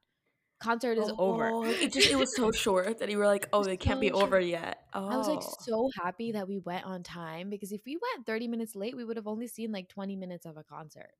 [0.61, 3.49] concert is oh, over Oh, It just it was so short that you were like,
[3.51, 4.23] oh, they can't be short.
[4.23, 4.79] over yet.
[4.93, 5.53] Oh, I was like oh.
[5.59, 9.03] so happy that we went on time because if we went 30 minutes late, we
[9.03, 11.11] would have only seen like 20 minutes of a concert.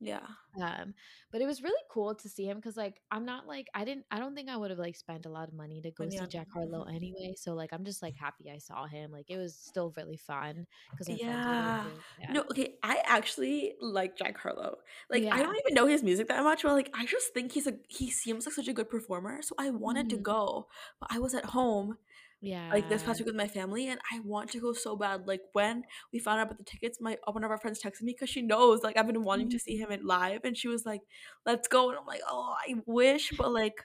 [0.00, 0.26] Yeah,
[0.62, 0.94] Um,
[1.32, 4.06] but it was really cool to see him because like I'm not like I didn't
[4.10, 6.10] I don't think I would have like spent a lot of money to go Money
[6.10, 7.34] see Jack Harlow anyway.
[7.36, 9.12] So like I'm just like happy I saw him.
[9.12, 11.90] Like it was still really fun because Yeah.
[12.16, 12.34] Yeah.
[12.34, 12.74] No, okay.
[12.82, 14.78] I actually like Jack Harlow.
[15.10, 17.66] Like, I don't even know his music that much, but like, I just think he's
[17.68, 19.42] a he seems like such a good performer.
[19.42, 20.18] So I wanted to Mhm.
[20.18, 20.68] go,
[21.00, 21.98] but I was at home
[22.40, 22.70] yeah.
[22.72, 25.26] like this past week with my family, and I want to go so bad.
[25.26, 28.12] Like when we found out about the tickets, my one of our friends texted me
[28.12, 30.84] because she knows like I've been wanting to see him in live, and she was
[30.84, 31.02] like,
[31.44, 33.84] "Let's go," and I'm like, "Oh, I wish," but like,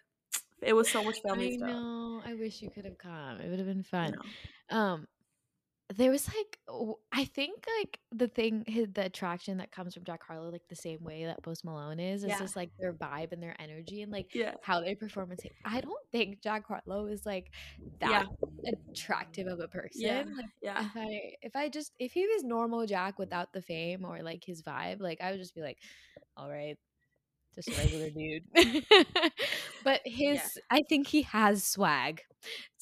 [0.61, 1.69] it was so much family I stuff.
[1.69, 2.21] know.
[2.25, 3.39] I wish you could have come.
[3.39, 4.15] It would have been fun.
[4.69, 5.07] Um,
[5.95, 6.57] there was like
[7.11, 11.03] I think like the thing the attraction that comes from Jack Harlow like the same
[11.03, 12.39] way that Post Malone is is Yeah.
[12.39, 14.53] just like their vibe and their energy and like Yeah.
[14.61, 15.39] how they perform and.
[15.65, 17.51] I don't think Jack Harlow is like
[18.01, 18.25] Yeah.
[18.63, 20.01] that attractive of a person.
[20.01, 20.23] Yeah.
[20.35, 20.85] Like Yeah.
[20.85, 24.43] if I if I just if he was normal Jack without the fame or like
[24.43, 25.79] his vibe, like I would just be like,
[26.37, 26.77] all right,
[27.55, 28.43] just a regular dude.
[29.83, 32.21] but his I think he has swag.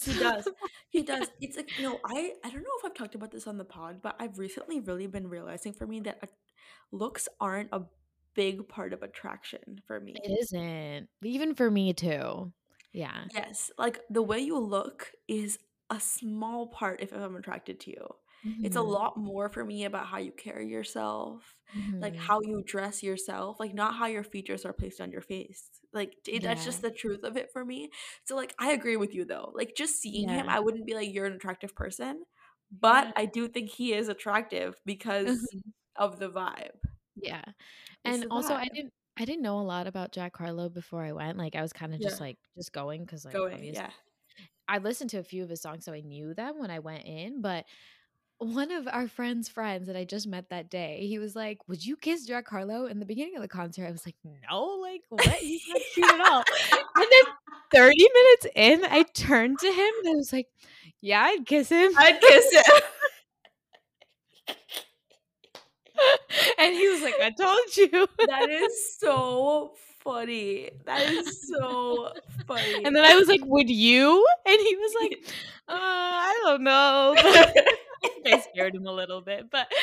[0.02, 0.48] He does.
[0.90, 1.28] He does.
[1.42, 3.66] It's like you no, I I don't know if I've talked about this on the
[3.66, 6.28] pod, but I've recently really been realizing for me that uh,
[6.92, 7.84] looks aren't a
[8.36, 10.16] big part of attraction for me.
[10.24, 11.10] It isn't.
[11.24, 12.52] Even for me too.
[12.94, 13.26] Yeah.
[13.34, 18.08] Yes, like the way you look is a small part if I'm attracted to you.
[18.62, 21.56] It's a Mhm, lot more for me about how you carry yourself,
[22.02, 22.30] like mhm.
[22.30, 25.70] how you dress yourself, like not how your features are placed on your face.
[25.94, 27.90] Like it, that's just the truth of it for me.
[28.26, 29.52] So like I agree with you though.
[29.56, 32.24] Like just seeing him, I wouldn't be like you're an attractive person,
[32.72, 33.14] but Yeah.
[33.16, 35.74] I do think he is attractive because Mhm.
[35.96, 36.78] of the vibe.
[37.16, 37.44] Yeah.
[38.06, 41.38] And also I didn't I didn't know a lot about Jack Harlow before I went.
[41.38, 43.54] Like I was kind of just Yeah, like just going because like going.
[43.54, 43.92] obviously Yeah.
[44.70, 47.06] I listened to a few of his songs so I knew them when I went
[47.06, 47.66] in, but
[48.40, 51.86] one of our friend's friends that I just met that day, he was like, Would
[51.86, 52.86] you kiss Jack Harlow?
[52.86, 54.16] In the beginning of the concert, I was like,
[54.50, 55.28] No, like what?
[55.28, 56.44] He's not cute at all.
[56.96, 57.34] And then
[57.74, 60.48] 30 minutes in, I turned to him and I was like,
[61.02, 61.92] Yeah, I'd kiss him.
[61.98, 62.82] I'd kiss him.
[66.58, 68.08] and he was like, I told you.
[68.28, 69.74] That is so
[70.04, 70.72] funny.
[70.86, 72.14] That is so
[72.48, 72.84] funny.
[72.84, 74.26] And then I was like, Would you?
[74.46, 75.20] And he was like,
[75.68, 77.16] uh, I don't know.
[78.26, 79.72] I scared him a little bit, but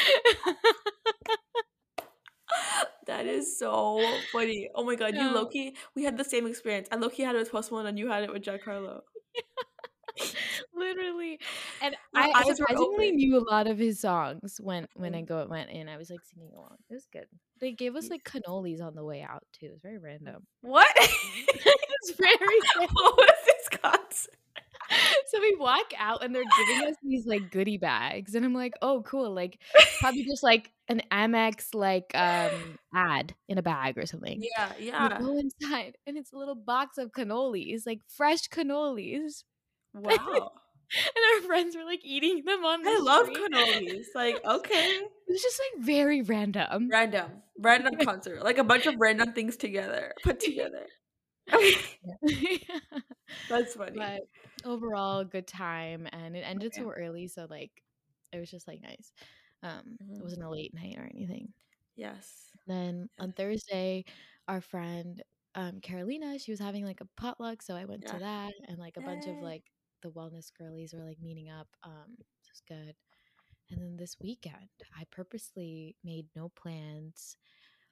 [3.07, 4.01] that is so
[4.33, 4.71] funny.
[4.75, 6.89] Oh my god, you Loki, we had the same experience.
[6.91, 9.03] I Loki had it with Post Malone and you had it with Jack Harlow.
[10.75, 11.39] literally.
[11.83, 15.27] And I were surprisingly knew a lot of his songs when when I Mhm.
[15.27, 15.89] go went in.
[15.89, 16.77] I was like singing along.
[16.91, 17.27] It was good.
[17.61, 19.67] They gave us like cannolis on the way out too.
[19.67, 20.47] It was very random.
[20.61, 20.89] What?
[20.97, 22.37] it's very
[22.93, 24.35] what was this concert?
[25.27, 28.35] so we walk out and they're giving us these like goodie bags.
[28.37, 29.33] And I'm like, oh, cool.
[29.35, 29.59] Like
[30.01, 34.41] probably just like an Amex like um ad in a bag or something.
[34.57, 35.19] Yeah, yeah.
[35.19, 39.43] We go inside and it's a little box of cannolis, like fresh cannolis.
[40.03, 40.53] Wow.
[40.95, 43.39] And our friends were like eating them on the I love street.
[43.53, 44.07] cannolis.
[44.15, 45.01] Like, okay.
[45.01, 46.89] It was just like very random.
[46.91, 47.43] Random.
[47.59, 48.43] Random concert.
[48.45, 50.13] Like a bunch of random things together.
[50.23, 50.87] Put together.
[53.49, 53.99] That's funny.
[53.99, 54.21] but
[54.65, 56.83] overall, good time, and it ended Okay.
[56.83, 57.71] so early, so like
[58.33, 59.13] it was just like nice.
[59.63, 61.53] Um, it wasn't a late night or anything.
[61.97, 62.51] Yes.
[62.67, 64.05] Then on Thursday,
[64.49, 65.23] our friend
[65.55, 68.13] um Carolina, she was having like a potluck, so I went Yeah.
[68.13, 69.65] to that, and like a bunch of like
[70.03, 71.69] the wellness girlies were like meeting up.
[71.83, 72.95] Um, it was good.
[73.71, 77.37] And then this weekend, I purposely made no plans.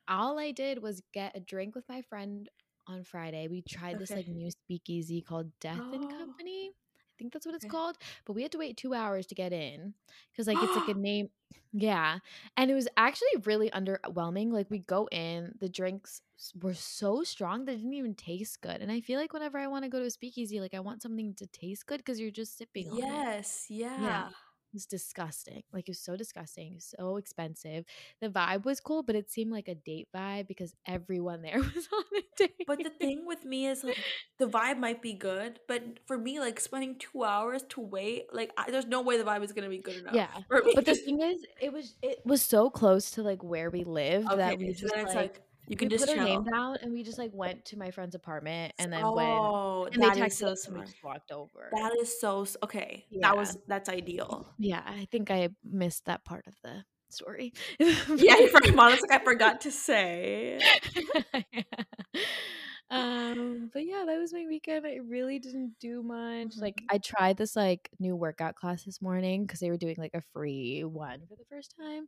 [0.09, 2.49] All I did was get a drink with my friend
[2.87, 3.49] on Friday.
[3.49, 6.09] We tried this like new speakeasy called Death and.
[6.19, 6.73] Company.
[7.15, 7.75] I think that's what it's Okay.
[7.77, 7.97] called.
[8.25, 9.95] But we had to wait two hours to get in
[10.33, 11.29] because like it's like a name.
[11.73, 12.19] Yeah.
[12.57, 14.53] And it was actually really underwhelming.
[14.53, 16.23] Like we go in, the drinks
[16.61, 18.81] were so strong they didn't even taste good.
[18.81, 21.03] And I feel like whenever I want to go to a speakeasy, like I want
[21.03, 23.27] something to taste good because you're just sipping on it.
[23.35, 23.67] Yes.
[23.97, 24.25] Yeah.
[24.27, 24.31] Yeah.
[24.75, 25.63] It was disgusting.
[25.73, 27.85] Like it was so disgusting, so expensive.
[28.21, 31.89] The vibe was cool, but it seemed like a date vibe because everyone there was
[31.93, 32.65] on a date.
[32.67, 33.99] But the thing with me is like
[34.39, 38.51] the vibe might be good, but for me, like spending two hours to wait, like
[38.57, 40.27] I, there's no way the vibe is gonna be good enough yeah.
[40.75, 44.29] But the thing is, it was it was so close to like where we lived
[44.29, 46.45] that we so just like like you we can just put chill.
[46.53, 50.09] down and we just like went to my friend's apartment and then Oh, and they
[50.09, 50.87] that is texted so us and we smart.
[50.87, 51.71] just walked over.
[51.73, 53.07] That is so okay.
[53.21, 54.47] That was that's ideal.
[54.59, 57.53] Yeah, I think I missed that part of the story.
[57.79, 58.79] Yeah, forgot.
[58.79, 60.61] Honestly, I forgot to say.
[62.91, 66.87] um but yeah that was my weekend i really didn't do much like Mhm.
[66.91, 70.21] i tried this like new workout class this morning because they were doing like a
[70.33, 72.07] free one for the first time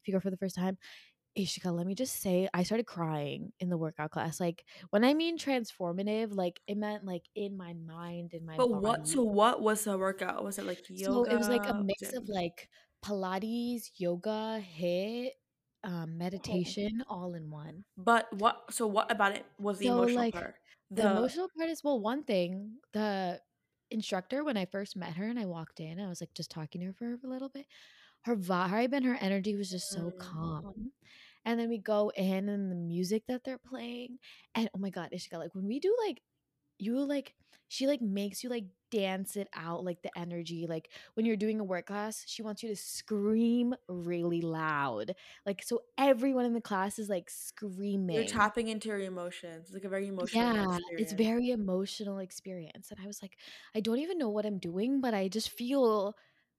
[0.00, 0.76] if you go for the first time
[1.38, 4.40] Ishika, let me just say, I started crying in the workout class.
[4.40, 8.68] Like when I mean transformative, like it meant like in my mind, in my But
[8.70, 8.80] body.
[8.80, 9.08] what?
[9.08, 10.42] So what was the workout?
[10.44, 11.20] Was it like yoga?
[11.20, 12.68] So it was like a mix of like
[13.04, 15.30] Pilates, yoga, HIIT,
[15.84, 16.18] um,
[16.48, 17.84] Oh, meditation, all in one.
[17.96, 18.72] but what?
[18.72, 20.56] So what about it was the So emotional like part?
[20.90, 23.40] the The emotional part is well, one thing, the
[23.90, 26.80] instructor when I first met her and I walked in, I was like just talking
[26.80, 27.66] to her for a little bit.
[28.24, 30.18] Her vibe and her energy was just so Mm.
[30.18, 30.92] calm.
[31.46, 34.18] And then we go in and the music that they're playing,
[34.54, 36.20] and oh my god, Ishika, like when we do like
[36.78, 37.34] you like
[37.68, 41.58] she like makes you like dance it out like the energy like when you're doing
[41.58, 45.12] a work class she wants you to scream really loud
[45.44, 48.14] like so everyone in the class is like screaming.
[48.14, 49.64] you're tapping into your emotions.
[49.66, 53.36] It's like a very emotional yeah it's very emotional experience and i was like
[53.74, 56.14] i don't even know what i'm doing but i just feel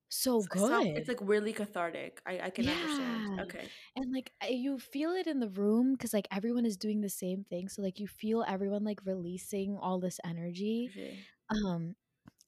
[0.10, 2.22] so It's, it sound- it's good like really cathartic.
[2.26, 3.36] I I can understand.
[3.38, 3.43] Yeah.
[3.43, 3.67] Okay.
[3.96, 7.10] and like I- you feel it in the room because like everyone is doing the
[7.10, 11.20] same thing so like you feel everyone like releasing all this energy Okay.
[11.50, 11.96] um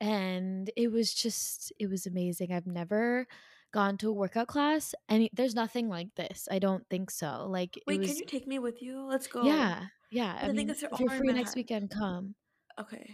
[0.02, 3.28] and it was just it was amazing i've never
[3.74, 7.76] gone to a workout class and there's nothing like this i don't think so like
[7.78, 9.02] it Wait, can was you take me with you?
[9.04, 9.44] Let's go.
[9.44, 11.60] yeah yeah i the thing mean they're if you're in free next Manhattan.
[11.60, 12.36] weekend come
[12.80, 13.06] Okay.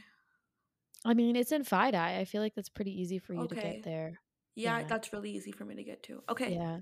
[1.03, 1.95] i mean it's in FiDi.
[2.21, 3.73] i feel like that's pretty easy for you to Okay.
[3.73, 4.19] get there
[4.55, 4.87] Yeah, Yeah.
[4.87, 6.23] that's really easy for me to get to.
[6.29, 6.53] Okay.
[6.53, 6.79] yeah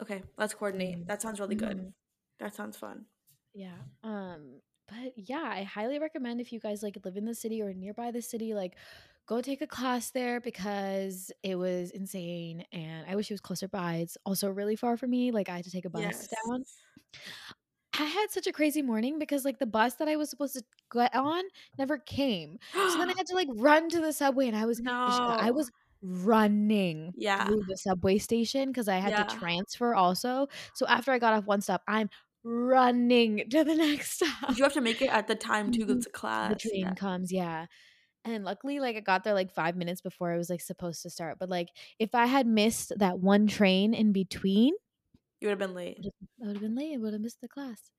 [0.00, 0.22] Okay.
[0.36, 0.98] Let's coordinate.
[0.98, 1.06] Mm.
[1.06, 1.76] That sounds really good.
[1.78, 1.92] Mhm.
[2.38, 3.06] That sounds fun.
[3.54, 3.76] Yeah.
[4.02, 7.74] Um but yeah, I highly recommend if you guys like live in the city or
[7.74, 8.76] nearby the city like
[9.26, 13.68] go take a class there because it was insane and I wish it was closer
[13.68, 13.96] by.
[13.96, 15.30] It's also really far for me.
[15.32, 16.28] Like I had to take a bus Yes.
[16.46, 16.64] down.
[17.98, 20.62] I had such a crazy morning because like the bus that I was supposed to
[20.92, 21.42] get on
[21.76, 22.58] never came.
[22.72, 25.50] So then I had to like run to the subway and I was Ishka, I
[25.50, 25.70] was
[26.02, 27.46] running Yeah.
[27.46, 29.24] through the subway station because I had Yeah.
[29.24, 30.48] to transfer also.
[30.74, 32.08] So after I got off one stop, I'm
[32.44, 34.56] running to the next stop.
[34.56, 36.50] you have to make it at the time to go to class.
[36.62, 36.94] The train Yeah.
[36.94, 37.66] comes, yeah.
[38.24, 41.10] And luckily, like I got there like five minutes before I was like supposed to
[41.10, 41.38] start.
[41.38, 41.68] But like
[41.98, 44.74] if I had missed that one train in between,
[45.40, 45.98] You would have been late.
[46.42, 46.94] I would have been late.
[46.94, 47.90] I would have missed the class.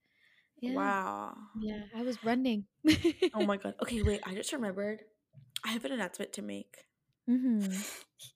[0.61, 0.73] Yeah.
[0.75, 1.37] Wow.
[1.61, 1.83] Yeah.
[1.95, 2.67] I was running.
[3.33, 3.75] Oh my god.
[3.81, 4.21] Okay, wait.
[4.25, 5.03] I just remembered.
[5.65, 6.77] I have an announcement to make.
[7.41, 7.81] hmm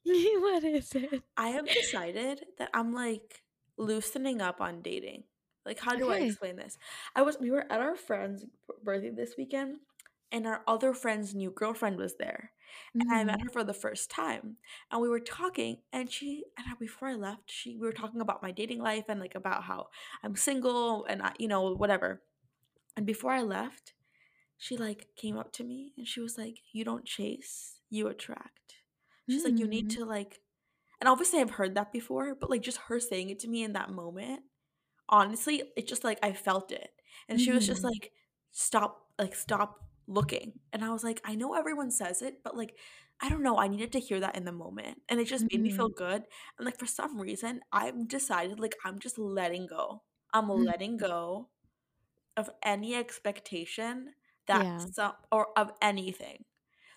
[0.05, 1.23] what is it?
[1.37, 3.43] I have decided that I'm like
[3.77, 5.23] loosening up on dating.
[5.65, 6.19] Like, how do I Okay.
[6.19, 6.77] explain this?
[7.15, 8.45] I was we were at our friend's
[8.83, 9.77] birthday this weekend,
[10.31, 12.51] and our other friend's new girlfriend was there,
[12.99, 13.47] and I met Mhm.
[13.47, 14.57] her for the first time,
[14.91, 18.21] and we were talking, and she and I, before I left, she we were talking
[18.21, 19.87] about my dating life and like about how
[20.23, 22.23] I'm single and I, you know, whatever.
[22.97, 23.93] And before I left,
[24.57, 28.82] she like came up to me and she was like, "You don't chase, you attract."
[29.29, 29.97] She's like, "You need Mm.
[29.97, 30.41] to like,"
[31.01, 33.73] and obviously I've heard that before, but like just her saying it to me in
[33.73, 34.43] that moment,
[35.09, 36.91] honestly, it just like I felt it,
[37.29, 37.85] and she was just Mhm.
[37.85, 38.13] like,
[38.51, 42.79] "Stop, like stop looking," and I was like, "I know everyone says it, but like."
[43.21, 43.57] I don't know.
[43.59, 45.01] I needed to hear that in the moment.
[45.09, 45.93] And it just made me feel Mhm.
[45.97, 46.25] good.
[46.57, 50.03] And like for some reason, I've decided like I'm just letting go.
[50.33, 50.73] I'm Mhm.
[50.73, 51.51] letting go
[52.37, 54.15] of any expectation
[54.47, 54.93] that Yeah.
[54.95, 56.45] some or of anything.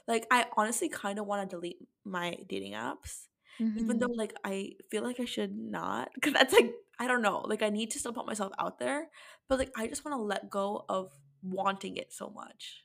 [0.08, 3.28] Like, I honestly kinda wanna delete my dating apps,
[3.74, 4.16] even though, Mhm.
[4.16, 7.68] like, I feel like I should not, because that's, like I don't know, like, I
[7.70, 9.10] need to still put myself out there,
[9.48, 12.84] but, like, I just wanna let go of wanting it so much.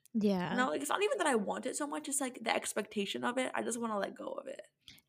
[0.50, 0.58] You Yeah.
[0.58, 3.24] know, like, it's not even that I want it so much, it's, like, the expectation
[3.24, 4.62] of it, I just wanna let go of it.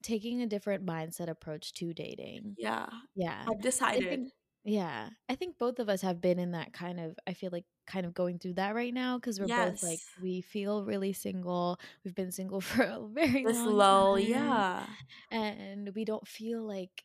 [0.02, 2.56] Taking a different mindset approach to dating.
[2.56, 2.88] Yeah.
[3.14, 3.50] Yeah.
[3.50, 4.32] I've decided.
[4.64, 5.10] Yeah.
[5.28, 8.06] I think both of us have been in that kind of I feel like kind
[8.06, 11.78] of going through that right now because we're both like we feel really single.
[12.04, 14.96] We've been single for a very This long lull, time, yeah.
[15.30, 17.04] and we don't feel like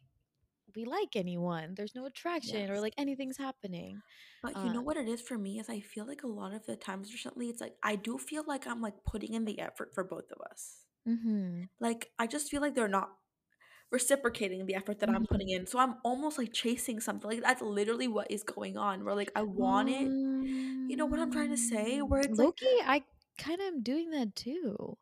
[0.76, 1.76] we like anyone.
[1.76, 4.03] There's no attraction or like anything's happening.
[4.41, 6.51] But you know Um what it is for me is I feel like a lot
[6.53, 9.60] of the times recently, it's like I do feel like I'm like putting in the
[9.60, 10.86] effort for both of us.
[11.05, 11.70] Mhm.
[11.80, 13.18] Like I just feel like they're not
[13.91, 15.65] reciprocating the effort that I'm putting in.
[15.67, 17.29] So I'm almost like chasing something.
[17.29, 19.03] Like that's literally what is going on.
[19.05, 20.13] Where like I want it.
[20.88, 22.01] You know what I'm trying to say?
[22.01, 23.03] Um, Where it's like I
[23.38, 24.97] kinda am doing that too.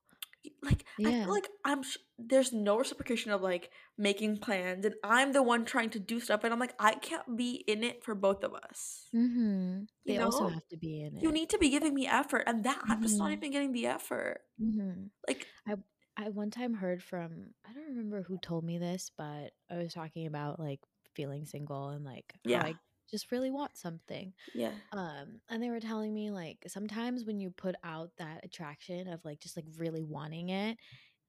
[0.62, 1.34] like I feel Yeah.
[1.34, 5.90] like I'm sh- there's no reciprocation of like making plans and I'm the one trying
[5.92, 9.12] to do stuff and I'm like I can't be in it for both of us.
[9.14, 9.88] Mhm.
[10.06, 11.26] You They also have to be in it.
[11.26, 13.34] You need to be giving me effort and that I'm just not Mhm.
[13.34, 14.42] even getting the effort.
[14.60, 15.12] Mhm.
[15.28, 15.76] Like I
[16.18, 19.94] I one time heard from I don't remember who told me this, but I was
[19.94, 20.80] talking about like
[21.14, 22.64] feeling single and like yeah.
[22.64, 24.34] I just really want something.
[24.54, 24.80] Yeah.
[24.94, 29.26] Um and they were telling me like sometimes when you put out that attraction of
[29.26, 30.78] like just like really wanting it,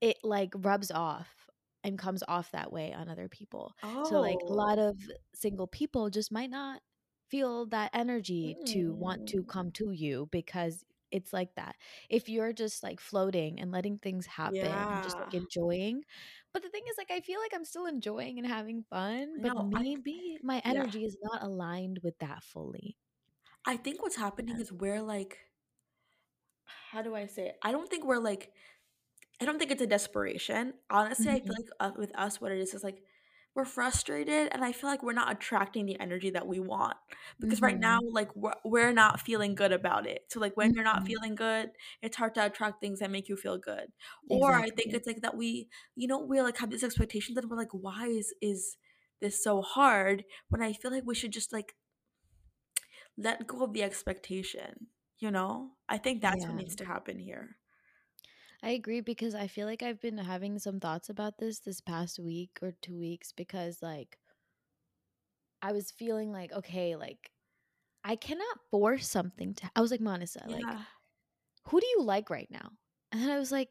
[0.00, 1.48] it like rubs off
[1.84, 3.74] and comes off that way on other people.
[4.02, 4.54] So like a Oh.
[4.54, 4.96] lot of
[5.34, 6.82] single people just might not
[7.30, 9.46] feel that energy to want to Mm.
[9.46, 11.76] come to you because it's like that.
[12.10, 16.02] If you're just like floating and letting things happen and just like enjoying.
[16.52, 19.52] But the thing is like I feel like I'm still enjoying and having fun, but
[19.52, 20.84] No, I maybe my yeah.
[20.84, 22.96] energy is not aligned with that fully.
[23.66, 24.60] I think what's happening Yeah.
[24.60, 25.38] is we're like
[26.90, 27.58] how do I say it?
[27.62, 28.52] I don't think we're like
[29.40, 30.74] I don't think it's a desperation.
[30.90, 31.56] Honestly, I feel Mhm.
[31.58, 33.02] like uh, with us what it is is like
[33.56, 36.96] we're frustrated and I feel like we're not attracting the energy that we want.
[37.40, 38.10] Because right now Mhm.
[38.12, 40.26] like we're, we're not feeling good about it.
[40.30, 41.06] So like when you're not Mhm.
[41.06, 41.70] feeling good,
[42.02, 43.92] it's hard to attract things that make you feel good.
[44.28, 47.50] Or I think it's like that we you know we like have these expectations and
[47.50, 48.76] we're like why is is
[49.20, 51.74] this so hard when I feel like we should just like
[53.16, 54.88] let go of the expectation,
[55.18, 55.76] you know?
[55.88, 57.58] I think that's what needs to happen here.
[58.66, 62.18] I agree because I feel like I've been having some thoughts about this this past
[62.18, 64.18] week or 2 weeks because like
[65.62, 67.30] I was feeling like okay, like
[68.04, 70.64] I cannot force something to I was like, "Manasa, like
[71.68, 72.70] who do you like right now?"
[73.12, 73.70] And then I was like,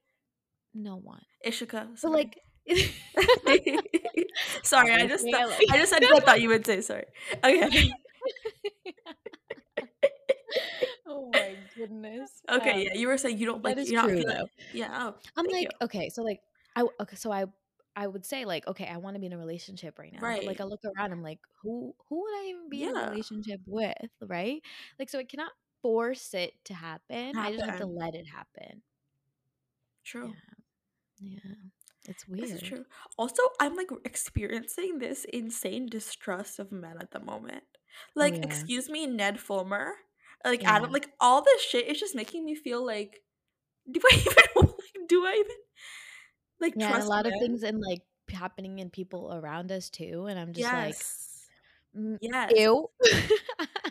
[0.73, 2.13] "No one." Ishika, But sorry.
[2.13, 2.39] like
[4.63, 7.05] sorry, I just thought I I just said what I thought you would say, sorry.
[7.43, 7.89] Okay.
[11.07, 12.43] Oh my goodness.
[12.49, 14.47] Okay, yeah, Um, you were saying you don't like is you're true feeling though.
[14.71, 15.69] Yeah, oh, I'm thank you.
[15.69, 16.41] like, okay, so like
[16.75, 17.45] I okay, so I
[17.95, 20.43] I would say like, okay, I want to be in a relationship right now, but
[20.43, 23.61] like I look around, I'm like, who who would I even be in a relationship
[23.65, 24.61] with, right?
[24.99, 25.51] Like, so I cannot
[25.81, 27.37] force it to happen.
[27.37, 28.81] I just have to let it happen.
[30.03, 30.33] True.
[31.19, 31.39] yeah,
[32.05, 32.63] it's This is weird.
[32.63, 32.85] true.
[33.17, 37.63] Also, I'm like experiencing this insane distrust of men at the moment.
[38.19, 39.93] Oh Like, yeah, excuse me, Ned Fulmer,
[40.43, 43.21] like Adam, yeah, like all this shit is just making me feel like,
[43.89, 45.57] do I even like, do I even
[46.59, 49.89] like yeah, and a trust lot of things and like happening in people around us
[49.89, 51.47] too, and I'm just like, Yes,
[51.97, 52.51] mm, yes.
[52.55, 52.89] ew.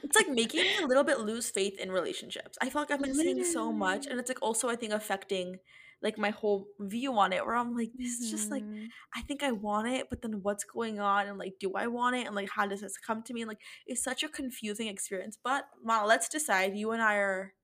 [0.03, 2.59] It's like making me a little bit lose faith in relationships.
[2.61, 5.59] I feel like I've been seeing so much, and it's like also I think affecting
[6.05, 7.45] like my whole view on it.
[7.47, 8.87] Where I'm like, this is just like hmm
[9.17, 12.17] I think I want it, but then what's going on, and like, do I want
[12.17, 13.43] it, and like, how does this come to me?
[13.43, 15.39] And like, it's such a confusing experience.
[15.43, 16.77] But Ma, let's decide.
[16.77, 17.55] You and I are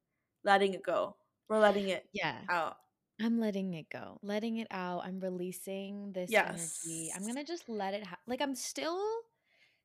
[0.45, 1.17] letting it go.
[1.49, 2.49] We're letting it Yeah.
[2.51, 2.77] out.
[3.21, 5.05] I'm letting it go, letting it out.
[5.05, 7.13] I'm releasing this energy.
[7.15, 9.01] I'm gonna just let it ha- like I'm still.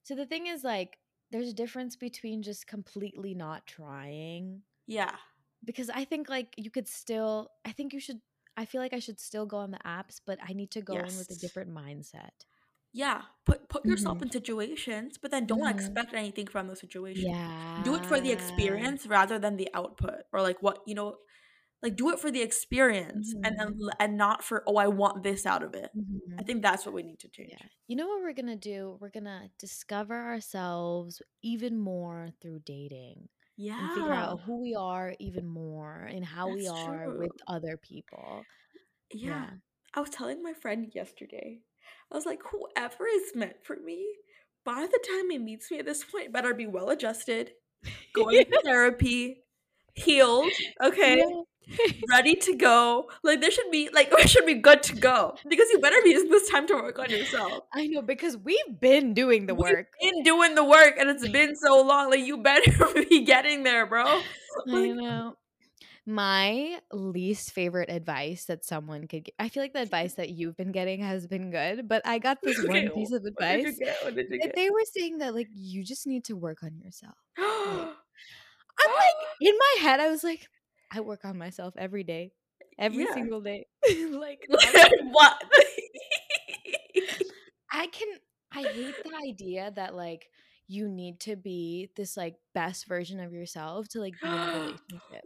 [0.03, 0.99] So the thing is, like,
[1.31, 5.17] there's a difference between just completely not trying Yeah.
[5.63, 7.49] because I think like you could still.
[7.65, 8.21] I think you should.
[8.57, 11.03] I feel like I should still go on the apps, but I need to go
[11.03, 12.45] in with a different mindset.
[12.93, 15.69] yeah, put put yourself in situations, but then don't Mhm.
[15.69, 17.33] expect anything from the situation.
[17.33, 17.81] Yeah.
[17.81, 21.17] Do it for the experience rather than the output or like what, you know,
[21.83, 23.81] like do it for the experience and and, Mhm.
[23.81, 25.91] l- and not for oh I want this out of it.
[26.39, 26.45] I Mhm.
[26.45, 27.57] think that's what we need to Yeah.
[27.57, 27.77] change.
[27.87, 28.97] You know what we're gonna do?
[29.01, 35.47] We're gonna discover ourselves even more through dating and figure out who we are even
[35.47, 37.19] more and how we that's are true.
[37.19, 38.43] with other people.
[39.13, 39.29] Yeah.
[39.29, 39.49] Yeah.
[39.93, 41.59] I was telling my friend yesterday.
[42.11, 44.05] I was like, whoever is meant for me,
[44.65, 47.51] by the time he meets me at this point, better be well adjusted,
[48.13, 49.43] going to therapy,
[49.93, 50.51] healed,
[50.83, 51.41] okay, Yeah.
[52.09, 53.09] Ready to go.
[53.23, 55.35] Like there should be like we should be good to go.
[55.47, 57.63] Because you better be using this time to work on yourself.
[57.73, 59.87] I know because we've been doing the We've work.
[60.01, 62.09] been doing the work and it's been so long.
[62.11, 62.71] Like you better
[63.09, 64.21] be getting there, bro.
[64.69, 65.35] I know.
[66.07, 69.33] My least favorite advice that someone could get.
[69.39, 72.43] I feel like the advice that you've been getting has been good, but I got
[72.43, 73.97] this okay, one piece of what did you advice get?
[74.03, 74.55] What did you that get?
[74.55, 77.15] they were saying that like you just need to work on yourself.
[77.37, 77.47] Like
[78.79, 80.47] I'm like in my head I was like
[80.95, 82.31] I work on myself every day.
[82.79, 83.13] Every Yeah.
[83.13, 83.67] single day.
[84.11, 85.35] like what?
[87.71, 88.07] I can
[88.51, 90.29] I hate the idea that like
[90.67, 94.47] you need to be this like best version of yourself to like be in a
[94.51, 95.25] relationship.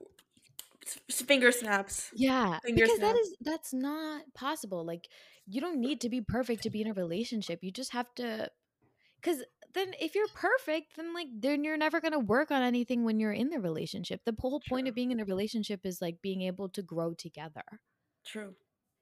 [1.09, 2.09] Finger snaps.
[2.15, 3.15] Yeah, Finger because that snap.
[3.15, 4.85] is that's not possible.
[4.85, 5.07] Like
[5.47, 7.59] you don't need to be perfect to be in a relationship.
[7.61, 8.49] You just have to
[9.21, 9.43] cuz
[9.73, 13.19] then if you're perfect, then like then you're never going to work on anything when
[13.19, 14.21] you're in the relationship.
[14.25, 14.89] The whole point True.
[14.89, 17.63] of being in a relationship is like being able to grow together.
[18.25, 18.55] True.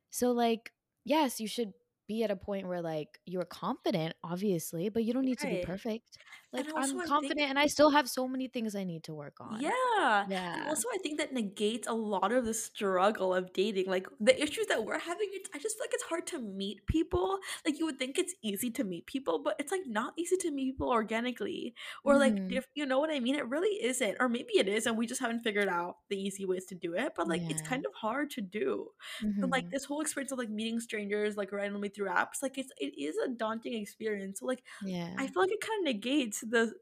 [0.10, 0.74] So like
[1.06, 1.74] yes, you should
[2.08, 5.58] be at a point where like you're confident obviously, but you don't need to be
[5.66, 6.18] perfect.
[6.54, 9.14] Like I'm I think confident and I still have so many things I need to
[9.14, 9.60] work on.
[9.60, 10.22] Yeah.
[10.22, 10.66] And Yeah.
[10.70, 13.88] also, I think that negates a lot of the struggle of dating.
[13.88, 16.86] Like the issues that we're having, it's, I just feel like it's hard to meet
[16.88, 17.40] people.
[17.66, 20.52] Like you would think it's easy to meet people, but it's like not easy to
[20.52, 21.76] meet people organically.
[22.04, 22.50] Or like, Mhm.
[22.50, 23.36] diff- you know what I mean?
[23.36, 24.16] It really isn't.
[24.20, 26.94] Or maybe it is, and we just haven't figured out the easy ways to do
[26.94, 27.14] it.
[27.16, 28.92] But like, it's kind of hard to do.
[29.22, 32.72] And like this whole experience of like meeting strangers like randomly through apps, like it's
[32.80, 34.40] it is a daunting experience.
[34.42, 35.18] So like, Yeah.
[35.18, 36.74] I feel like it kind of negates the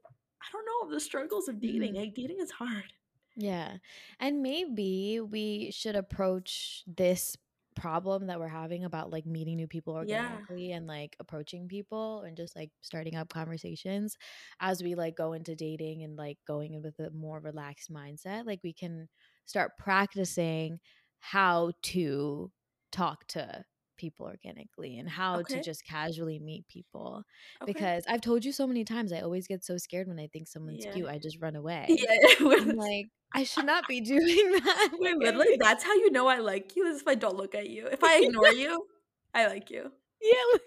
[0.42, 1.96] I don't know the struggles of dating.
[1.96, 1.96] Mhm.
[1.96, 2.94] Like dating is hard.
[3.36, 3.78] Yeah.
[4.20, 7.36] And maybe we should approach this
[7.76, 10.46] problem that we're having about like meeting new people Yeah.
[10.48, 14.18] organically and like approaching people and just like starting up conversations
[14.62, 18.46] as we like go into dating and like going in with a more relaxed mindset.
[18.46, 19.10] Like we can
[19.46, 20.80] start practicing
[21.20, 22.52] how to
[22.94, 23.66] talk to
[23.98, 27.24] people organically and how to just casually meet people
[27.62, 27.72] Okay.
[27.74, 30.48] because I've told you so many times I always get so scared when I think
[30.48, 30.94] someone's Yeah.
[30.94, 31.86] cute I just run away.
[31.90, 32.16] Yeah.
[32.40, 34.90] I'm like, I should not be doing that.
[35.00, 37.70] Wait, literally, that's how you know I like you is if I don't look at
[37.70, 37.88] you.
[37.88, 38.86] If I ignore you,
[39.34, 39.92] I like you.
[40.22, 40.60] yeah.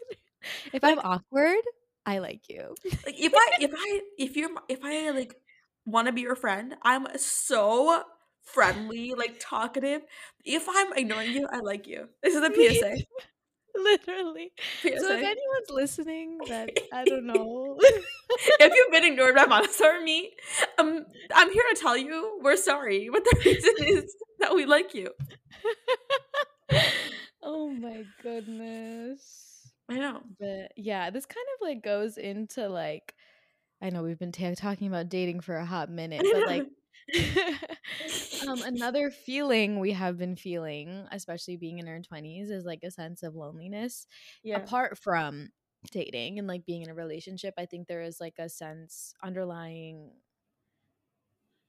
[0.73, 1.63] If I'm awkward,
[2.07, 2.75] I like you.
[3.05, 5.35] Like if I if I if you're if I like
[5.85, 8.03] want to be your friend, I'm so
[8.53, 10.03] friendly, like talkative.
[10.45, 12.09] If I'm ignoring you, I like you.
[12.23, 13.05] This is a PSA.
[13.77, 14.51] Literally.
[14.83, 17.77] So if anyone's listening that I don't know.
[17.79, 20.33] if you've been ignored by Montessor or me,
[20.79, 24.95] um, I'm here to tell you we're sorry, but the reason is that we like
[24.95, 25.11] you.
[27.43, 29.71] oh my goodness.
[29.89, 30.23] I know.
[30.41, 33.15] But yeah, this kind of like goes into like
[33.81, 36.67] I know we've been ta- talking about dating for a hot minute, but like
[38.47, 42.91] um another feeling we have been feeling, especially being in our 20s, is like a
[42.91, 44.07] sense of loneliness
[44.43, 44.67] yeah.
[44.67, 45.49] apart from
[45.91, 47.55] dating and like being in a relationship.
[47.59, 50.13] I think there is like a sense underlying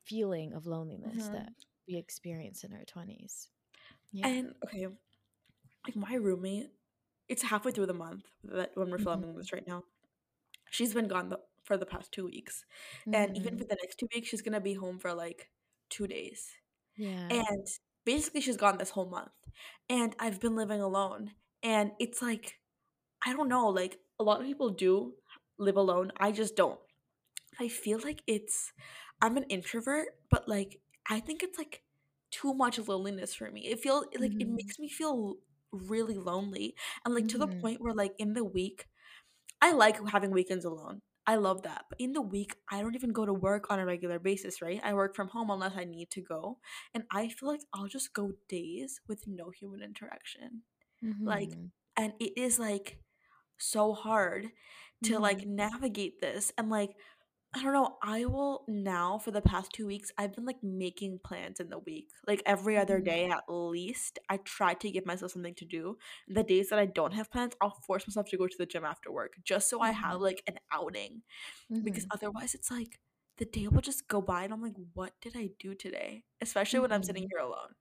[0.05, 1.33] feeling of loneliness Mhm.
[1.33, 1.53] that
[1.87, 3.49] we experience in our 20s.
[4.11, 4.29] Yeah.
[4.29, 4.87] And okay,
[5.85, 6.71] like my roommate,
[7.29, 8.99] it's halfway through the month that when we're Mhm.
[8.99, 9.83] filming this right now.
[10.71, 11.39] She's been gone the,
[11.69, 12.65] for the past two weeks,
[13.13, 13.59] and even Mhm.
[13.59, 15.51] for the next two weeks, she's gonna be home for like
[15.89, 16.57] two days.
[16.95, 17.31] yeah.
[17.31, 17.67] And
[18.05, 19.31] basically, she's gone this whole month,
[19.89, 22.59] and I've been living alone, and it's like
[23.25, 25.15] I don't know, like a lot of people do
[25.59, 26.11] live alone.
[26.17, 26.79] I just don't.
[27.59, 28.73] I feel like it's
[29.21, 31.83] I'm an introvert, but like I think it's like
[32.31, 33.67] too much loneliness for me.
[33.67, 34.55] It feels like it Mhm.
[34.55, 35.37] makes me feel
[35.71, 36.75] really lonely.
[37.05, 37.61] And like to the Mhm.
[37.61, 38.87] point where like in the week
[39.61, 41.01] I like having weekends alone.
[41.29, 41.85] I love that.
[41.89, 44.81] But in the week, I don't even go to work on a regular basis, right?
[44.83, 46.59] I work from home unless I need to go.
[46.93, 50.63] And I feel like I'll just go days with no human interaction.
[51.25, 51.71] Like Mhm.
[51.97, 52.99] and it is like
[53.57, 54.51] so hard
[55.03, 55.47] to like Mhm.
[55.47, 56.91] navigate this and like
[57.53, 57.97] I don't know.
[58.03, 61.79] I will now for the past two weeks, I've been like making plans in the
[61.79, 62.11] week.
[62.27, 63.01] Like every other Mhm.
[63.01, 64.19] day at least.
[64.29, 65.97] I try to give myself something to do.
[66.27, 68.85] The days that I don't have plans, I'll force myself to go to the gym
[68.85, 70.21] after work just so I have Mhm.
[70.21, 71.23] like an outing.
[71.83, 72.13] Because Mhm.
[72.13, 73.01] otherwise it's like
[73.37, 76.25] the day will just go by and I'm like, what did I do today?
[76.41, 77.31] Especially when I'm sitting Mhm.
[77.31, 77.75] here alone,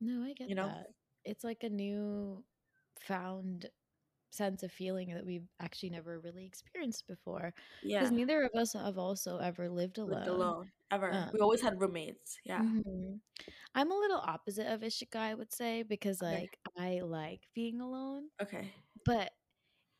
[0.00, 0.74] No, I get you know?
[0.74, 0.88] that.
[1.24, 2.44] It's like a new
[3.00, 3.70] found
[4.36, 7.98] sense of feeling that we've actually never really experienced before Yeah.
[7.98, 10.28] because neither of us have also ever lived Lived alone.
[10.28, 10.72] alone.
[10.90, 11.26] Ever.
[11.32, 12.38] We Um, always had roommates.
[12.44, 12.62] Yeah.
[12.62, 13.20] mhm.
[13.74, 16.48] I'm a little opposite of Ishika, I would say, because Okay.
[16.48, 18.74] like I like being alone, Okay.
[19.04, 19.32] but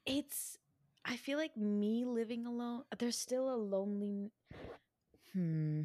[0.06, 0.58] it's
[1.04, 4.32] I feel like me living alone, there's still a lonely
[5.32, 5.82] hmm.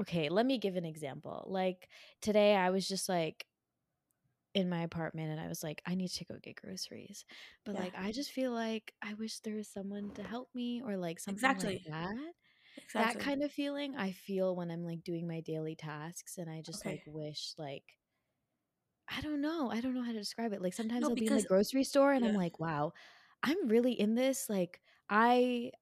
[0.00, 1.44] Okay, let me give an example.
[1.48, 1.88] Like
[2.22, 3.46] today I was just like
[4.54, 7.24] in my apartment and I was like, I need to go get groceries.
[7.64, 7.78] But Yeah.
[7.78, 11.20] like I just feel like I wish there was someone to help me or like
[11.20, 11.86] something Exactly.
[11.86, 12.16] that.
[12.96, 13.20] That Exactly.
[13.20, 16.84] kind of feeling I feel when I'm like doing my daily tasks and I just
[16.86, 17.98] like wish like
[19.08, 19.70] I don't know.
[19.70, 20.62] I don't know how to describe it.
[20.62, 22.92] Like sometimes No, I'll be in the grocery store and I'm like, wow,
[23.42, 24.48] I'm really in this.
[24.48, 24.80] Like
[25.10, 25.72] I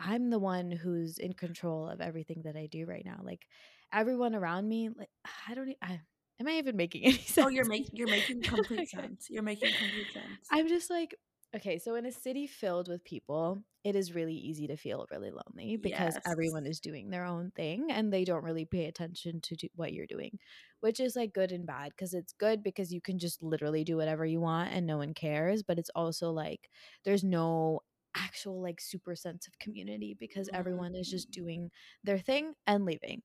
[0.00, 3.20] I'm the one who's in control of everything that I do right now.
[3.22, 3.48] Like
[3.92, 5.10] everyone around me, like
[5.48, 6.00] I don't I,
[6.40, 7.38] am I even making any sense?
[7.40, 8.88] Oh, you're making you're making complete okay.
[8.88, 9.28] sense.
[9.30, 10.50] You're making complete sense.
[10.50, 11.14] I'm just like,
[11.54, 15.30] okay, so in a city filled with people, it is really easy to feel really
[15.30, 16.26] lonely because Yes.
[16.26, 19.92] everyone is doing their own thing and they don't really pay attention to do what
[19.92, 20.38] you're doing,
[20.80, 23.96] which is like good and bad because it's good because you can just literally do
[23.96, 25.62] whatever you want and no one cares.
[25.62, 26.68] But it's also like
[27.04, 27.80] there's no
[28.16, 31.70] actual like super sense of community because everyone is just Mm, doing
[32.04, 33.22] their thing and leaving,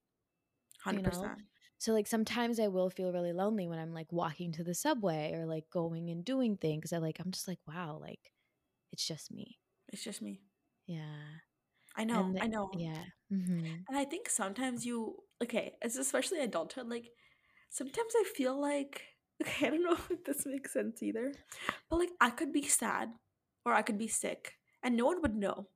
[0.90, 1.38] you know?
[1.82, 1.84] 100%.
[1.84, 5.34] So like sometimes I will feel really lonely when I'm like walking to the subway
[5.34, 6.94] or like going and doing things.
[6.94, 8.32] I like I'm just like, wow, like
[8.92, 9.58] it's just me.
[9.92, 10.42] It's just me.
[10.88, 11.40] Yeah.
[11.96, 12.32] I know.
[12.34, 12.72] The, I know.
[12.78, 13.04] yeah.
[13.32, 13.66] Mm-hmm.
[13.88, 17.10] And I think sometimes you okay, it's especially adulthood, like
[17.70, 19.02] sometimes I feel like
[19.42, 21.34] okay, I don't know if this makes sense either.
[21.90, 23.10] But like I could be sad
[23.66, 24.54] or I could be sick
[24.84, 25.68] and no one would know.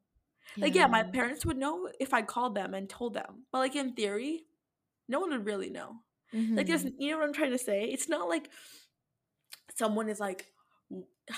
[0.58, 3.46] Like yeah, my parents would know if I called them and told them.
[3.52, 4.46] But like in theory,
[5.08, 6.02] no one would really know.
[6.56, 6.96] Like there's Mhm.
[6.98, 7.86] you know what I'm trying to say?
[7.86, 8.50] It's not like
[9.76, 10.52] someone is like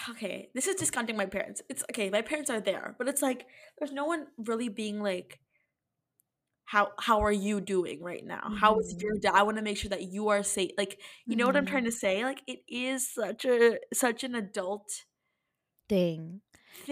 [0.09, 1.61] okay, this is discounting my parents.
[1.69, 3.47] It's okay, my parents are there, but it's like
[3.79, 5.39] there's no one really being like
[6.65, 8.51] how how are you doing right now?
[8.55, 9.01] How is Mhm.
[9.01, 9.29] your day?
[9.33, 10.71] I want to make sure that you are safe.
[10.77, 11.85] Like, you know what I'm trying Mhm.
[11.85, 12.23] to say?
[12.25, 15.05] Like it is such a such an adult
[15.89, 16.41] Thing.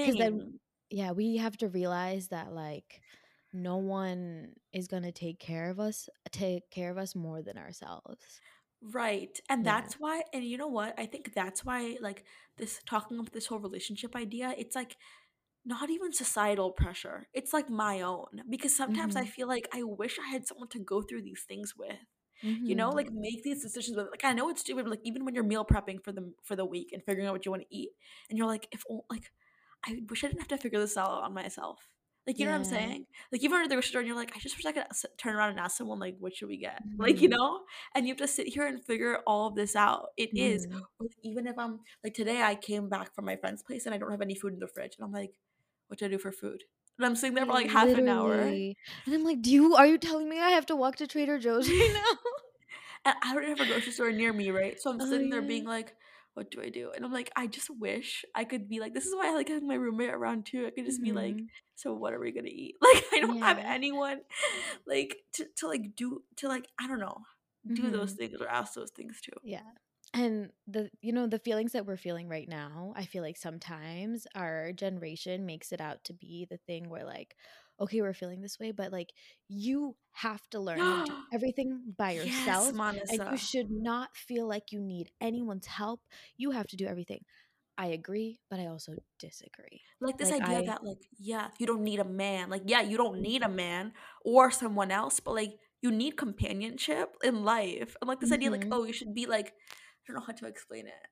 [0.04, 0.60] Cuz then thing.
[0.90, 3.02] yeah, we have to realize that like
[3.56, 7.58] no one is going to take care of us take care of us more than
[7.58, 8.42] ourselves.
[8.82, 9.40] Right.
[9.50, 9.66] And Yeah.
[9.66, 10.94] that's why and you know what?
[11.00, 12.26] I think that's why like
[12.58, 14.98] this talking about this whole relationship idea, it's like
[15.66, 17.28] not even societal pressure.
[17.34, 19.28] It's like my own because sometimes I Mhm.
[19.28, 22.00] feel like I wish I had someone to go through these things with.
[22.66, 23.14] You know, like Mhm.
[23.14, 25.66] make these decisions with like I know it's stupid, but like even when you're meal
[25.66, 27.92] prepping for the for the week and figuring out what you want to eat,
[28.30, 29.32] and you're like, if like
[29.86, 31.95] I wish I didn't have to figure this out on myself.
[32.28, 33.06] Like you know what I'm saying?
[33.32, 34.86] Like even at the grocery store, and you're like, I just wish I could
[35.18, 36.82] turn around and ask someone like, what should we get?
[37.00, 37.38] Like you Mhm.
[37.38, 37.64] know,
[37.94, 40.10] and you have to sit here and figure all of this out.
[40.18, 40.88] It is Mhm.
[41.00, 43.98] or even if I'm like today, I came back from my friend's place and I
[43.98, 45.40] don't have any food in the fridge, and I'm like,
[45.88, 46.64] what do I do for food?
[46.98, 48.58] And I'm sitting there for like half an hour
[49.06, 51.40] And I'm like, "Do you are you telling me I have to walk to Trader
[51.40, 52.20] Joe's right now?"
[53.06, 54.80] And I don't have a grocery store near me, right?
[54.80, 55.96] So I'm Oh, sitting there being like,
[56.36, 56.92] what do I do?
[56.96, 59.50] And I'm like, I just wish I could be like, this is why I like
[59.50, 60.68] having my roommate around too.
[60.68, 61.50] I could just be like, Mhm.
[61.76, 62.76] so what are we gonna eat?
[62.82, 64.22] Like I don't have anyone
[64.88, 67.24] like to, to like do to like, I don't know,
[67.74, 68.16] do those Mhm.
[68.16, 69.34] things or ask those things too.
[69.44, 69.62] Yeah.
[70.14, 74.28] And the you know, the feelings that we're feeling right now, I feel like sometimes
[74.36, 77.36] our generation makes it out to be the thing where like,
[77.80, 79.14] okay, we're feeling this way, but like
[79.48, 82.78] you have to learn to do everything by yes, yourself
[83.10, 86.02] and you should not feel like you need anyone's help.
[86.38, 87.24] You have to do everything.
[87.78, 89.82] I agree, but I also disagree.
[90.02, 92.50] Like this Like idea I that like, yeah, you don't need a man.
[92.50, 93.50] Like, yeah, you don't need a Mhm.
[93.50, 97.96] man or someone else, but like you need companionship in life.
[98.02, 98.72] And like this idea, like, Mhm.
[98.72, 99.54] oh, you should be like, I
[100.08, 101.08] don't know how to explain it.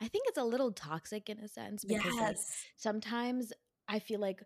[0.00, 2.68] I think it's a little toxic in a sense because like Yes.
[2.76, 3.52] sometimes
[3.88, 4.42] I feel like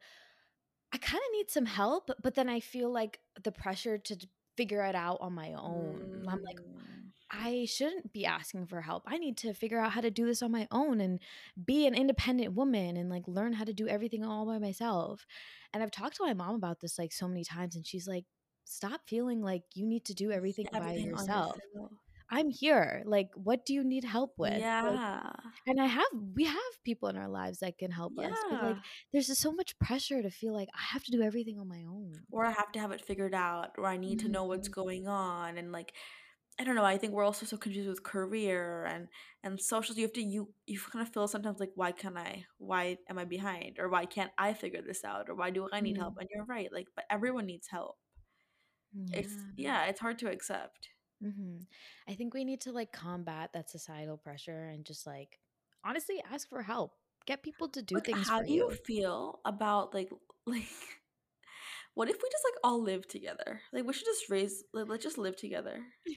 [0.93, 4.17] I kind of need some help, but then I feel like the pressure to
[4.57, 6.25] figure it out on my own.
[6.29, 7.13] I'm like, Mm.
[7.33, 9.05] I shouldn't be asking for help.
[9.07, 11.21] I need to figure out how to do this on my own and
[11.65, 15.25] be an independent woman and like learn how to do everything all by myself.
[15.73, 18.25] And I've talked to my mom about this like so many times, and she's like,
[18.65, 21.57] stop feeling like you need to do everything by Everything on yourself.
[21.73, 21.93] yourself.
[22.31, 23.03] I'm here.
[23.07, 24.65] Like, what do you need help with?
[24.81, 25.33] Like, Yeah.
[25.67, 28.79] and I have, we have people in our lives that can help us, but like,
[29.13, 31.85] there's just so much pressure to feel like I have to do everything on my
[31.85, 32.27] own.
[32.31, 34.75] Or I have to have it figured out, or I need to know what's Mhm.
[34.75, 35.95] going on, and like
[36.59, 36.85] I don't know.
[36.85, 39.09] I think we're also so confused with career and
[39.43, 39.97] and socials.
[39.99, 42.47] You have to you you kind of feel sometimes like why can't I?
[42.59, 43.79] Why am I behind?
[43.79, 45.29] Or why can't I figure this out?
[45.31, 46.17] Or why do I need help?
[46.17, 46.73] Mm, And you're right.
[46.73, 47.99] Like, but everyone needs help.
[49.13, 49.57] It's Yeah.
[49.57, 49.85] yeah.
[49.87, 50.91] It's hard to accept.
[51.23, 51.59] Hmm
[52.09, 55.39] I think we need to like combat that societal pressure and just like
[55.85, 56.93] honestly ask for help.
[57.27, 58.79] Get people to do Like, things how do you you.
[58.87, 60.11] feel about like
[60.47, 60.67] like
[61.95, 63.61] what if we just like all live together?
[63.73, 65.83] Like we should just raise like let's just live together.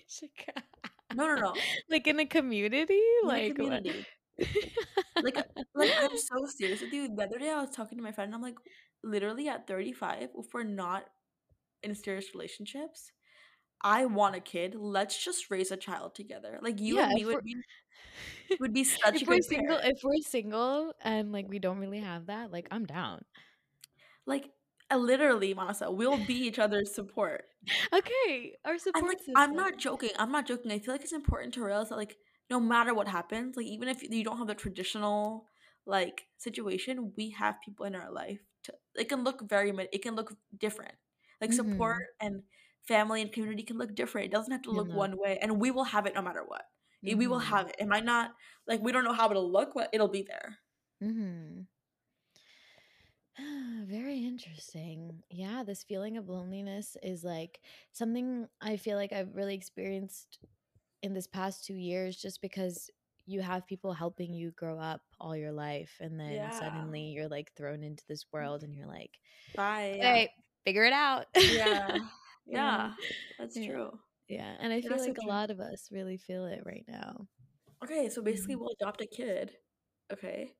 [1.11, 1.67] No, no, no.
[1.89, 3.01] like in a community?
[3.23, 3.83] In Like what?
[3.83, 4.05] community.
[5.21, 5.43] Like uh,
[5.75, 7.07] like I'm so serious with you.
[7.15, 8.55] The other day I was talking to my friend and I'm like,
[9.03, 11.05] literally at 35, if we're not
[11.83, 13.11] in serious relationships,
[13.83, 14.75] I want a kid.
[14.75, 16.59] Let's just raise a child together.
[16.61, 17.55] Like you yeah, and me would be
[18.59, 21.99] would be such if a we're single, if we're single and like we don't really
[22.01, 23.23] have that, like I'm down.
[24.25, 24.49] Like
[24.91, 27.45] uh, literally, Manasa, we'll be each other's support.
[27.93, 30.09] Okay, our support like I'm not joking.
[30.17, 30.71] I'm not joking.
[30.71, 32.17] I feel like it's important to realize that like
[32.49, 35.45] no matter what happens, like even if you don't have the traditional
[35.85, 38.39] like situation, we have people in our life.
[38.65, 40.95] To, it can look very it can look different.
[41.39, 42.27] Like support Mm-hmm.
[42.27, 42.43] and
[42.87, 44.25] family and community can look different.
[44.27, 44.93] It doesn't have to look know.
[44.93, 46.63] one way, and we will have it no matter what.
[47.05, 47.49] Eh, We will Mm-hmm.
[47.55, 47.75] have it.
[47.79, 48.31] It might not
[48.67, 50.59] like we don't know how it'll look, but it'll be there.
[51.03, 51.61] Mm-hmm.
[53.87, 55.23] Very interesting.
[55.29, 57.59] Yeah, this feeling of loneliness is like
[57.91, 60.39] something I feel like I've really experienced
[61.03, 62.89] in this past two years just because
[63.25, 66.51] you have people helping you grow up all your life and then Yeah.
[66.51, 69.11] suddenly you're like thrown into this world and you're like,
[69.55, 69.95] Bye.
[69.97, 70.15] Yeah.
[70.15, 70.31] hey,
[70.65, 71.27] figure it out.
[71.47, 71.99] Yeah.
[72.47, 72.59] Know?
[72.59, 72.93] Yeah.
[73.39, 73.67] That's Yeah.
[73.71, 73.99] true.
[74.27, 74.55] Yeah.
[74.59, 77.27] And I feel that's so like a lot of us really feel it right now.
[77.83, 78.59] Okay, so basically Mhm.
[78.59, 79.57] we'll adopt a kid.
[80.11, 80.53] Okay.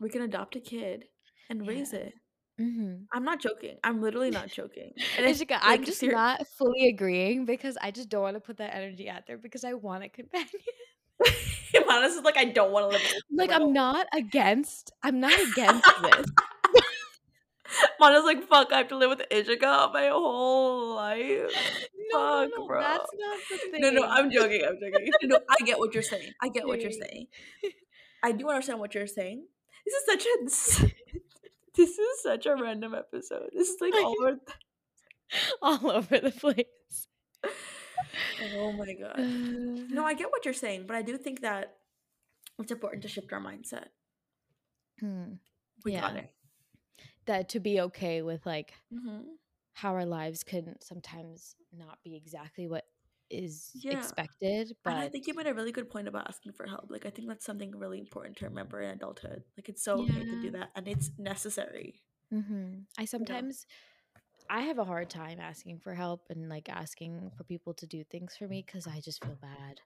[0.00, 1.08] We can adopt a kid
[1.48, 2.00] and raise Yeah.
[2.00, 2.14] it.
[2.60, 3.04] Mm-hmm.
[3.12, 3.78] I'm not joking.
[3.84, 4.92] I'm literally not joking.
[5.16, 8.56] And Ishika, I'm just ser- not fully agreeing because I just don't want to put
[8.56, 10.48] that energy out there because I want a companion.
[12.08, 16.26] Is like I don't want to live like I'm not against I'm not against this.
[18.00, 21.50] Mana's like fuck, I have to live with Ishika my whole life.
[22.12, 22.18] No,
[22.48, 22.80] Fuck, no, bro.
[22.80, 23.80] that's not the thing.
[23.80, 24.62] No, no, I'm joking.
[24.66, 25.10] I'm joking.
[25.22, 26.32] No, no, I get what you're saying.
[26.42, 27.26] I get what you're saying.
[28.22, 29.44] I do understand what you're saying.
[29.84, 30.92] This is such a this is,
[31.76, 33.50] this is such a random episode.
[33.54, 34.32] This is like all our
[35.62, 36.64] all over the place.
[38.54, 39.18] Oh my god.
[39.18, 41.74] No, I get what you're saying, but I do think that
[42.58, 43.86] it's important to shift our mindset.
[45.00, 45.34] Hmm.
[45.84, 46.30] We got it.
[47.28, 49.38] That to be okay with like hmm
[49.74, 52.84] how our lives can sometimes not be exactly what
[53.30, 53.90] is Yeah.
[53.90, 56.90] expected, And I think you made a really good point about asking for help.
[56.90, 59.44] Like, I think that's something really important to remember in adulthood.
[59.56, 62.02] Like, it's so okay to do that, and it's necessary.
[62.32, 63.66] hmm I sometimes
[64.50, 68.04] I have a hard time asking for help and like asking for people to do
[68.04, 69.80] things for me because I just feel bad.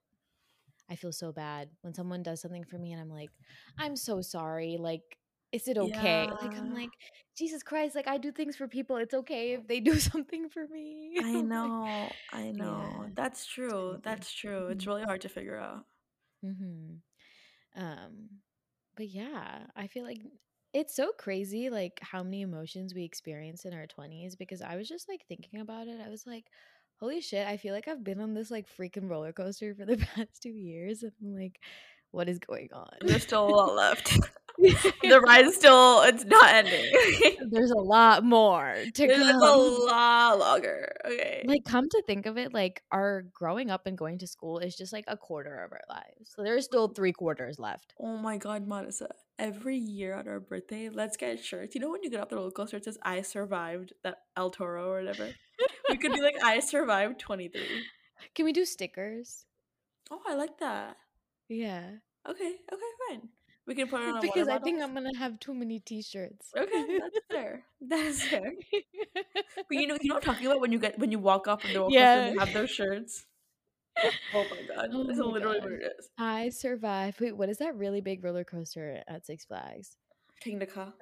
[0.90, 3.32] I feel so bad when someone does something for me and I'm like,
[3.78, 4.76] I'm so sorry.
[4.78, 5.18] Like,
[5.52, 6.28] is it okay?
[6.40, 6.92] Like, I'm like,
[7.36, 8.96] Jesus Christ, like I do things for people.
[8.96, 11.22] It's okay if they do something for me.
[11.22, 12.16] I know.
[12.30, 13.06] I know.
[13.06, 13.98] Yeah, That's true.
[14.02, 14.68] That's true.
[14.68, 14.88] It's Mhm.
[14.88, 15.84] really hard to figure out.
[16.42, 16.96] hmm
[17.76, 18.28] Um,
[18.96, 20.20] but yeah, I feel like
[20.74, 24.36] it's so crazy, like how many emotions we experience in our twenties.
[24.36, 26.00] Because I was just like thinking about it.
[26.04, 26.46] I was like,
[27.00, 27.46] holy shit!
[27.46, 30.50] I feel like I've been on this like freaking roller coaster for the past two
[30.50, 31.60] years, and I'm like,
[32.12, 32.90] what is going on?
[33.00, 34.18] There's still a lot left.
[35.02, 36.92] the ride is still, it's not ending.
[37.50, 40.92] There's a lot more to There's it's a lot longer.
[41.04, 41.44] Okay.
[41.46, 44.76] Like, come to think of it, like our growing up and going to school is
[44.76, 46.32] just like a quarter of our lives.
[46.34, 47.94] So there's still three quarters left.
[48.00, 49.08] Oh my god, Marissa.
[49.38, 51.74] Every year on our birthday, let's get shirts.
[51.74, 54.50] You know when you get off the roller coaster, it says I survived that El
[54.50, 55.30] Toro or whatever?
[55.88, 57.60] We could be like, I survived 23.
[58.34, 59.44] Can we do stickers?
[60.10, 60.96] Oh, I like that.
[61.48, 61.90] Yeah.
[62.28, 63.28] Okay, okay, fine.
[63.66, 64.82] We can put it on a because I think.
[64.82, 66.52] I'm gonna have too many t-shirts.
[66.56, 67.64] Okay, that's fair.
[67.80, 68.52] That's fair.
[69.68, 71.48] But you know, you know what I'm talking about when you get when you walk
[71.48, 73.24] off of the roller coaster and they have those shirts.
[74.34, 75.64] Oh my god, Oh that's my literally God.
[75.64, 76.08] what it is.
[76.18, 77.20] I survived.
[77.20, 79.96] Wait, what is that really big roller coaster at Six Flags?
[80.44, 80.92] Kingda Ka.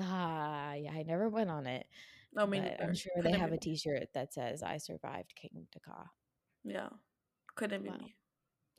[0.00, 1.86] Ah, yeah, I never went on it,
[2.34, 2.82] No, me neither.
[2.82, 6.06] I'm sure they Couldn't have a T-shirt that says "I survived Kingda Ka."
[6.64, 6.72] me.
[6.74, 6.88] Yeah,
[7.54, 8.14] couldn't be me.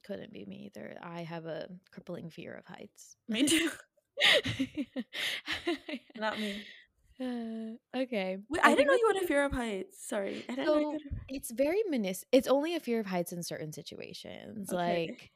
[0.05, 0.97] Couldn't be me either.
[1.01, 3.15] I have a crippling fear of heights.
[3.27, 3.69] Me too.
[6.17, 6.65] Not me.
[7.19, 8.37] Uh, okay.
[8.49, 10.05] Wait, I, I didn't know you had a fear of heights.
[10.05, 13.31] Sorry, I didn't know you had it's very menis it's only a fear of heights
[13.31, 14.71] in certain situations.
[14.71, 15.05] Okay.
[15.07, 15.31] Like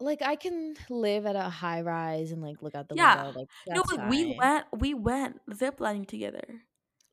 [0.00, 3.14] like I can live at a high rise and like look out the Yeah.
[3.14, 6.62] window, like No, like we went, we went ziplining together.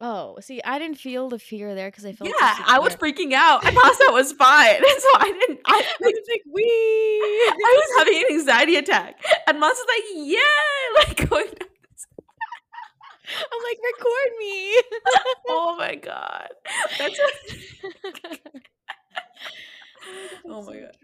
[0.03, 3.33] Oh, see, I didn't feel the fear there because I felt Yeah, I was freaking
[3.33, 3.63] out.
[3.63, 5.59] I thought that was fine, so I didn't.
[5.65, 6.63] I, I was like, we.
[6.63, 10.39] I was having an anxiety attack, and Mons was like, "Yeah!"
[11.07, 11.45] Like going.
[11.45, 11.69] down
[13.53, 14.81] I'm like, record me.
[15.49, 16.49] Oh my god,
[16.97, 17.19] that's.
[20.49, 20.97] Oh my God.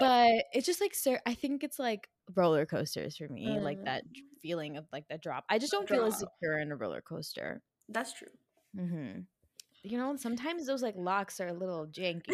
[0.00, 3.84] But it's just like, sir, I think it's like roller coasters for me, like Mm.
[3.84, 5.44] that dr- feeling of like that drop.
[5.48, 6.32] I just don't feel as drop.
[6.34, 7.62] secure in a roller coaster.
[7.88, 8.28] That's true.
[8.76, 9.20] hmm
[9.82, 12.22] You know, sometimes those like locks are a little janky.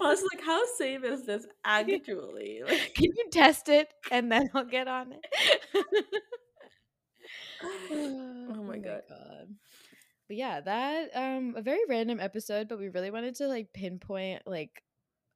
[0.00, 4.48] I was like, "How safe is this actually?" Like, Can you test it and then
[4.54, 5.24] I'll get on it?
[7.90, 9.02] oh my god.
[10.28, 14.42] But yeah, that um a very random episode, but we really wanted to like pinpoint
[14.46, 14.82] like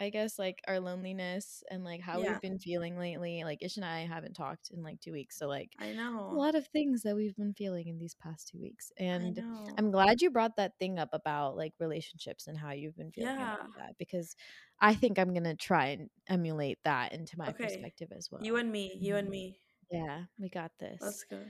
[0.01, 2.31] I guess like our loneliness and like how Yeah.
[2.33, 3.45] we've been feeling lately.
[3.45, 5.39] Like Ish and I haven't talked in like two weeks.
[5.39, 6.33] So like I a know.
[6.33, 8.93] A lot of things that we've been feeling in these past two weeks.
[8.99, 9.43] And.
[9.79, 13.33] I'm glad you brought that thing up about like relationships and how you've been feeling
[13.33, 13.55] Yeah.
[13.55, 14.35] about that because
[14.81, 17.63] I think I'm gonna try and emulate that into my Okay.
[17.63, 18.43] perspective as well.
[18.45, 18.99] You and me.
[19.01, 19.31] You and Mhm.
[19.31, 19.57] me.
[19.91, 21.01] Yeah, we got this.
[21.01, 21.45] Let's go.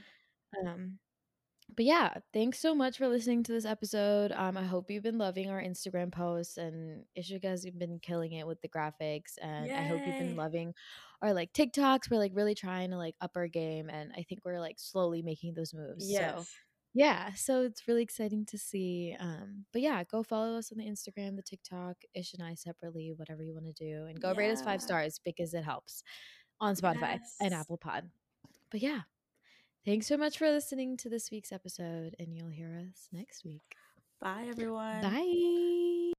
[0.66, 0.98] Um,
[1.76, 4.32] but yeah, thanks so much for listening to this episode.
[4.32, 8.46] Um, I hope you've been loving our Instagram posts and Ishika has been killing it
[8.46, 10.74] with the graphics, and I hope you've been loving
[11.22, 12.10] our like TikToks.
[12.10, 15.22] We're like really trying to like up our game, and I think we're like slowly
[15.22, 16.10] making those moves.
[16.36, 16.44] So
[16.92, 19.14] yeah, so it's really exciting to see.
[19.20, 23.12] Um, but yeah, go follow us on the Instagram, the TikTok, Ish and I separately,
[23.14, 26.02] whatever you want to do, and go rate us five stars because it helps
[26.60, 28.10] on Spotify and Apple Pod.
[28.70, 29.00] But yeah,
[29.90, 33.74] thanks so much for listening to this week's episode, and you'll hear us next week.
[34.20, 35.02] Bye, everyone.
[35.02, 36.12] Bye.